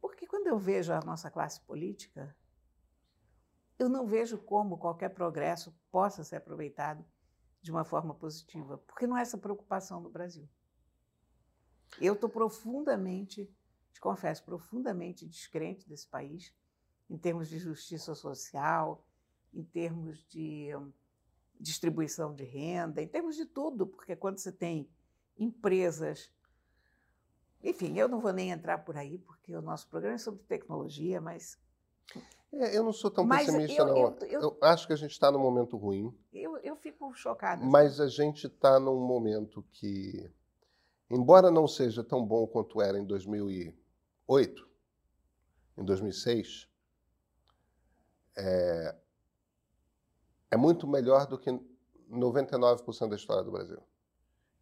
porque 0.00 0.26
quando 0.26 0.46
eu 0.46 0.58
vejo 0.58 0.92
a 0.92 1.00
nossa 1.00 1.30
classe 1.30 1.60
política, 1.60 2.36
eu 3.78 3.88
não 3.88 4.06
vejo 4.06 4.38
como 4.38 4.78
qualquer 4.78 5.08
progresso 5.10 5.74
possa 5.90 6.22
ser 6.22 6.36
aproveitado 6.36 7.04
de 7.60 7.70
uma 7.70 7.84
forma 7.84 8.14
positiva, 8.14 8.78
porque 8.78 9.06
não 9.06 9.16
é 9.16 9.22
essa 9.22 9.38
preocupação 9.38 10.00
no 10.00 10.10
Brasil. 10.10 10.48
Eu 12.00 12.14
estou 12.14 12.28
profundamente, 12.28 13.48
te 13.92 14.00
confesso, 14.00 14.44
profundamente 14.44 15.26
descrente 15.26 15.88
desse 15.88 16.08
país, 16.08 16.54
em 17.08 17.16
termos 17.16 17.48
de 17.48 17.58
justiça 17.58 18.14
social, 18.14 19.06
em 19.52 19.62
termos 19.62 20.26
de 20.28 20.70
distribuição 21.62 22.34
de 22.34 22.44
renda, 22.44 23.00
em 23.00 23.06
termos 23.06 23.36
de 23.36 23.46
tudo, 23.46 23.86
porque 23.86 24.16
quando 24.16 24.38
você 24.38 24.50
tem 24.50 24.88
empresas. 25.38 26.30
Enfim, 27.62 27.96
eu 27.96 28.08
não 28.08 28.20
vou 28.20 28.32
nem 28.32 28.50
entrar 28.50 28.78
por 28.78 28.96
aí, 28.96 29.18
porque 29.18 29.54
o 29.54 29.62
nosso 29.62 29.88
programa 29.88 30.16
é 30.16 30.18
sobre 30.18 30.42
tecnologia, 30.42 31.20
mas. 31.20 31.56
É, 32.52 32.76
eu 32.76 32.82
não 32.82 32.92
sou 32.92 33.10
tão 33.10 33.24
mas 33.24 33.46
pessimista, 33.46 33.82
eu, 33.82 33.86
não. 33.86 33.96
Eu, 33.96 34.18
eu, 34.22 34.40
eu, 34.40 34.58
acho 34.60 34.86
que 34.86 34.92
a 34.92 34.96
gente 34.96 35.12
está 35.12 35.30
num 35.30 35.38
momento 35.38 35.76
ruim. 35.76 36.12
Eu, 36.32 36.58
eu 36.58 36.76
fico 36.76 37.14
chocada. 37.14 37.64
Mas 37.64 38.00
a 38.00 38.08
gente 38.08 38.46
está 38.46 38.78
num 38.80 39.00
momento 39.06 39.64
que, 39.70 40.30
embora 41.08 41.50
não 41.50 41.68
seja 41.68 42.02
tão 42.02 42.26
bom 42.26 42.46
quanto 42.46 42.82
era 42.82 42.98
em 42.98 43.06
2008, 43.06 44.68
em 45.78 45.84
2006, 45.84 46.68
é, 48.36 48.96
é 50.52 50.56
muito 50.56 50.86
melhor 50.86 51.26
do 51.26 51.38
que 51.38 51.50
99% 52.10 53.08
da 53.08 53.16
história 53.16 53.42
do 53.42 53.50
Brasil. 53.50 53.82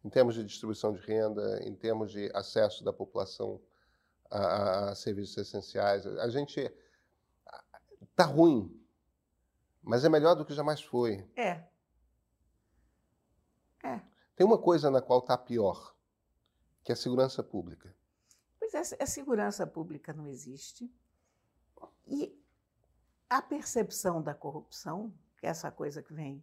Em 0.05 0.09
termos 0.09 0.35
de 0.35 0.45
distribuição 0.45 0.93
de 0.93 1.01
renda, 1.01 1.61
em 1.67 1.75
termos 1.75 2.13
de 2.13 2.31
acesso 2.33 2.81
da 2.81 2.93
população 2.93 3.61
a, 4.31 4.91
a 4.91 4.95
serviços 4.95 5.37
essenciais. 5.37 6.07
A 6.07 6.29
gente 6.29 6.73
está 8.09 8.23
ruim, 8.23 8.73
mas 9.83 10.05
é 10.05 10.09
melhor 10.09 10.33
do 10.33 10.45
que 10.45 10.53
jamais 10.53 10.81
foi. 10.81 11.29
É. 11.35 11.67
É. 13.83 14.01
Tem 14.33 14.47
uma 14.47 14.57
coisa 14.57 14.89
na 14.89 15.01
qual 15.01 15.19
está 15.19 15.37
pior, 15.37 15.93
que 16.85 16.93
é 16.93 16.93
a 16.93 16.97
segurança 16.97 17.43
pública. 17.43 17.93
Pois 18.57 18.73
é, 18.73 18.97
a 18.97 19.05
segurança 19.05 19.67
pública 19.67 20.13
não 20.13 20.25
existe. 20.25 20.89
E 22.07 22.33
a 23.29 23.41
percepção 23.41 24.21
da 24.23 24.33
corrupção 24.33 25.13
que 25.41 25.47
essa 25.47 25.71
coisa 25.71 26.01
que 26.01 26.13
vem 26.13 26.41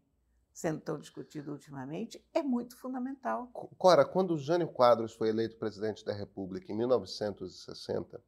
sendo 0.52 0.80
tão 0.80 0.98
discutida 0.98 1.52
ultimamente, 1.52 2.20
é 2.34 2.42
muito 2.42 2.76
fundamental. 2.76 3.46
Cora, 3.78 4.04
quando 4.04 4.34
o 4.34 4.36
Jânio 4.36 4.66
Quadros 4.66 5.14
foi 5.14 5.28
eleito 5.28 5.56
presidente 5.56 6.04
da 6.04 6.12
República 6.12 6.72
em 6.72 6.76
1960, 6.76 8.20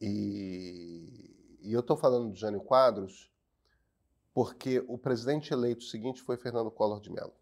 e, 0.00 1.58
e 1.60 1.70
eu 1.70 1.80
estou 1.80 1.98
falando 1.98 2.32
de 2.32 2.40
Jânio 2.40 2.62
Quadros 2.62 3.30
porque 4.32 4.82
o 4.88 4.96
presidente 4.96 5.52
eleito 5.52 5.84
seguinte 5.84 6.22
foi 6.22 6.38
Fernando 6.38 6.70
Collor 6.70 6.98
de 6.98 7.12
Mello. 7.12 7.34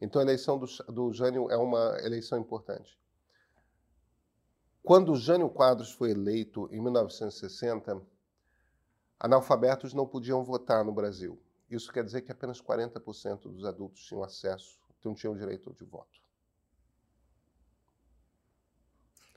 Então 0.00 0.20
a 0.20 0.24
eleição 0.24 0.58
do, 0.58 0.66
do 0.90 1.12
Jânio 1.12 1.50
é 1.50 1.58
uma 1.58 1.98
eleição 2.02 2.38
importante. 2.38 2.98
Quando 4.82 5.12
o 5.12 5.16
Jânio 5.16 5.50
Quadros 5.50 5.92
foi 5.92 6.12
eleito 6.12 6.70
em 6.72 6.80
1960, 6.80 8.00
Analfabetos 9.18 9.94
não 9.94 10.06
podiam 10.06 10.44
votar 10.44 10.84
no 10.84 10.92
Brasil. 10.92 11.40
Isso 11.70 11.92
quer 11.92 12.04
dizer 12.04 12.22
que 12.22 12.32
apenas 12.32 12.60
40% 12.60 13.50
dos 13.50 13.64
adultos 13.64 14.04
tinham 14.04 14.22
acesso, 14.22 14.78
não 15.04 15.14
tinham 15.14 15.34
direito 15.34 15.72
de 15.72 15.84
voto. 15.84 16.20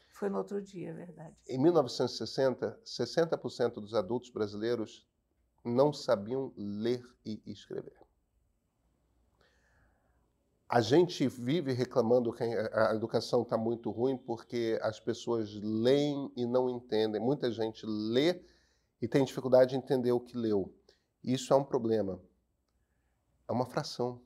Foi 0.10 0.30
no 0.30 0.38
outro 0.38 0.62
dia, 0.62 0.90
é 0.90 0.94
verdade. 0.94 1.36
Em 1.48 1.58
1960, 1.58 2.80
60% 2.84 3.76
dos 3.76 3.94
adultos 3.94 4.30
brasileiros 4.30 5.08
não 5.64 5.94
sabiam 5.94 6.54
ler 6.58 7.04
e 7.26 7.42
escrever. 7.46 8.00
a 10.70 10.82
gente 10.82 11.28
vive 11.28 11.74
reclamando 11.74 12.32
que 12.32 12.44
a 12.44 12.94
educação 12.94 13.42
está 13.42 13.58
muito 13.58 13.90
ruim 13.90 14.16
porque 14.16 14.78
as 14.84 15.00
pessoas 15.00 15.52
leem 15.56 16.32
e 16.38 16.46
não 16.46 16.70
entendem. 16.70 17.20
Muita 17.20 17.52
gente 17.52 17.84
lê 17.88 18.40
e 19.02 19.08
tem 19.08 19.24
dificuldade 19.24 19.72
de 19.72 19.78
entender 19.78 20.12
o 20.12 20.20
que 20.20 20.38
leu. 20.38 20.74
Isso 21.24 21.54
é 21.54 21.56
um 21.56 21.64
problema. 21.64 22.22
É 23.48 23.52
uma 23.52 23.66
fração. 23.66 24.22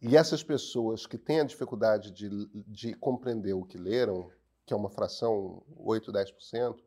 E 0.00 0.16
essas 0.16 0.42
pessoas 0.42 1.06
que 1.06 1.18
têm 1.18 1.40
a 1.40 1.44
dificuldade 1.44 2.10
de, 2.10 2.28
de 2.66 2.94
compreender 2.94 3.54
o 3.54 3.64
que 3.64 3.78
leram, 3.78 4.30
que 4.64 4.72
é 4.72 4.76
uma 4.76 4.90
fração 4.90 5.62
8, 5.76 6.12
10%, 6.12 6.78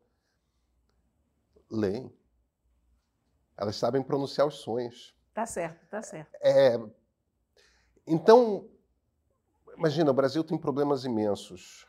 leem. 1.70 2.14
Elas 3.58 3.76
sabem 3.76 4.02
pronunciar 4.02 4.48
os 4.48 4.56
sonhos. 4.56 5.16
Tá 5.34 5.46
certo, 5.46 5.86
tá 5.88 6.02
certo. 6.02 6.34
É, 6.42 6.78
então, 8.06 8.70
imagina, 9.78 10.12
o 10.12 10.14
Brasil 10.14 10.44
tem 10.44 10.58
problemas 10.58 11.04
imensos. 11.04 11.88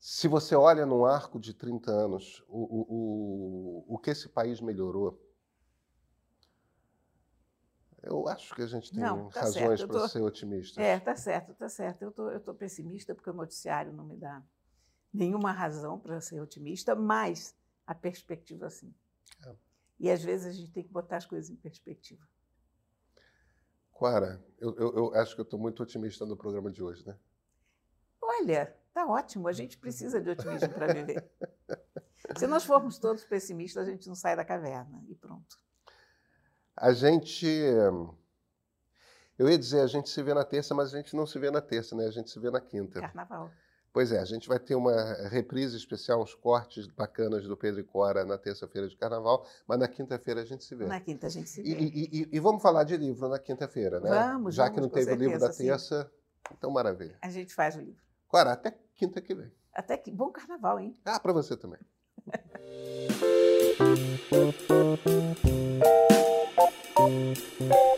Se 0.00 0.26
você 0.26 0.56
olha 0.56 0.86
num 0.86 1.04
arco 1.04 1.38
de 1.38 1.52
30 1.52 1.90
anos, 1.90 2.42
o, 2.48 2.58
o, 2.58 2.86
o, 2.88 3.94
o 3.94 3.98
que 3.98 4.10
esse 4.10 4.30
país 4.30 4.58
melhorou, 4.58 5.20
eu 8.02 8.26
acho 8.26 8.54
que 8.54 8.62
a 8.62 8.66
gente 8.66 8.90
tem 8.90 9.02
não, 9.02 9.28
tá 9.28 9.42
razões 9.42 9.84
para 9.84 10.08
ser 10.08 10.22
otimista. 10.22 10.80
É, 10.80 10.98
tá 10.98 11.14
certo, 11.14 11.52
tá 11.52 11.68
certo. 11.68 12.00
Eu 12.00 12.12
tô, 12.12 12.30
eu 12.30 12.40
tô 12.40 12.54
pessimista 12.54 13.14
porque 13.14 13.28
o 13.28 13.34
noticiário 13.34 13.92
não 13.92 14.06
me 14.06 14.16
dá 14.16 14.42
nenhuma 15.12 15.52
razão 15.52 15.98
para 15.98 16.18
ser 16.18 16.40
otimista, 16.40 16.94
mas 16.94 17.54
a 17.86 17.94
perspectiva 17.94 18.70
sim. 18.70 18.94
É. 19.46 19.54
E 19.98 20.10
às 20.10 20.22
vezes 20.22 20.46
a 20.46 20.52
gente 20.52 20.72
tem 20.72 20.82
que 20.82 20.90
botar 20.90 21.18
as 21.18 21.26
coisas 21.26 21.50
em 21.50 21.56
perspectiva. 21.56 22.26
Clara, 23.92 24.42
eu, 24.58 24.74
eu, 24.76 24.96
eu 24.96 25.14
acho 25.16 25.34
que 25.34 25.42
eu 25.42 25.44
estou 25.44 25.60
muito 25.60 25.82
otimista 25.82 26.24
no 26.24 26.38
programa 26.38 26.70
de 26.70 26.82
hoje, 26.82 27.06
né? 27.06 27.18
Olha, 28.22 28.79
tá 29.00 29.06
ótimo. 29.06 29.48
A 29.48 29.52
gente 29.52 29.78
precisa 29.78 30.20
de 30.20 30.30
otimismo 30.30 30.68
para 30.68 30.92
viver. 30.92 31.30
Se 32.36 32.46
nós 32.46 32.64
formos 32.64 32.98
todos 32.98 33.24
pessimistas, 33.24 33.88
a 33.88 33.90
gente 33.90 34.06
não 34.06 34.14
sai 34.14 34.36
da 34.36 34.44
caverna 34.44 35.02
e 35.08 35.14
pronto. 35.14 35.56
A 36.76 36.92
gente. 36.92 37.46
Eu 39.38 39.48
ia 39.48 39.58
dizer, 39.58 39.80
a 39.80 39.86
gente 39.86 40.10
se 40.10 40.22
vê 40.22 40.34
na 40.34 40.44
terça, 40.44 40.74
mas 40.74 40.94
a 40.94 40.96
gente 40.98 41.16
não 41.16 41.26
se 41.26 41.38
vê 41.38 41.50
na 41.50 41.60
terça, 41.60 41.96
né? 41.96 42.06
A 42.06 42.10
gente 42.10 42.30
se 42.30 42.38
vê 42.38 42.50
na 42.50 42.60
quinta. 42.60 43.00
Carnaval. 43.00 43.50
Pois 43.92 44.12
é, 44.12 44.20
a 44.20 44.24
gente 44.24 44.46
vai 44.46 44.60
ter 44.60 44.76
uma 44.76 44.94
reprise 45.28 45.76
especial, 45.76 46.22
uns 46.22 46.32
cortes 46.32 46.86
bacanas 46.86 47.44
do 47.44 47.56
Pedro 47.56 47.80
e 47.80 47.84
Cora 47.84 48.24
na 48.24 48.38
terça-feira 48.38 48.86
de 48.86 48.96
carnaval, 48.96 49.44
mas 49.66 49.80
na 49.80 49.88
quinta-feira 49.88 50.42
a 50.42 50.44
gente 50.44 50.62
se 50.62 50.76
vê. 50.76 50.86
Na 50.86 51.00
quinta 51.00 51.26
a 51.26 51.30
gente 51.30 51.50
se 51.50 51.60
vê. 51.60 51.68
E, 51.68 52.22
e, 52.22 52.28
e 52.30 52.38
vamos 52.38 52.62
falar 52.62 52.84
de 52.84 52.96
livro 52.96 53.28
na 53.28 53.38
quinta-feira, 53.38 53.98
né? 53.98 54.10
Vamos, 54.10 54.54
Já 54.54 54.64
vamos, 54.64 54.76
que 54.76 54.80
não 54.80 54.88
teve 54.88 55.10
o 55.10 55.16
livro 55.16 55.40
da 55.40 55.52
terça, 55.52 56.04
sim. 56.04 56.54
então 56.56 56.70
maravilha. 56.70 57.18
A 57.20 57.30
gente 57.30 57.52
faz 57.52 57.74
o 57.74 57.80
livro. 57.80 58.00
Cora, 58.28 58.52
até 58.52 58.78
quinta 59.00 59.22
que 59.22 59.34
vem. 59.34 59.50
Até 59.74 59.96
que 59.96 60.10
bom 60.10 60.30
carnaval, 60.30 60.78
hein? 60.78 60.94
Ah, 61.06 61.18
para 61.18 61.32
você 61.32 61.56
também. 61.56 61.80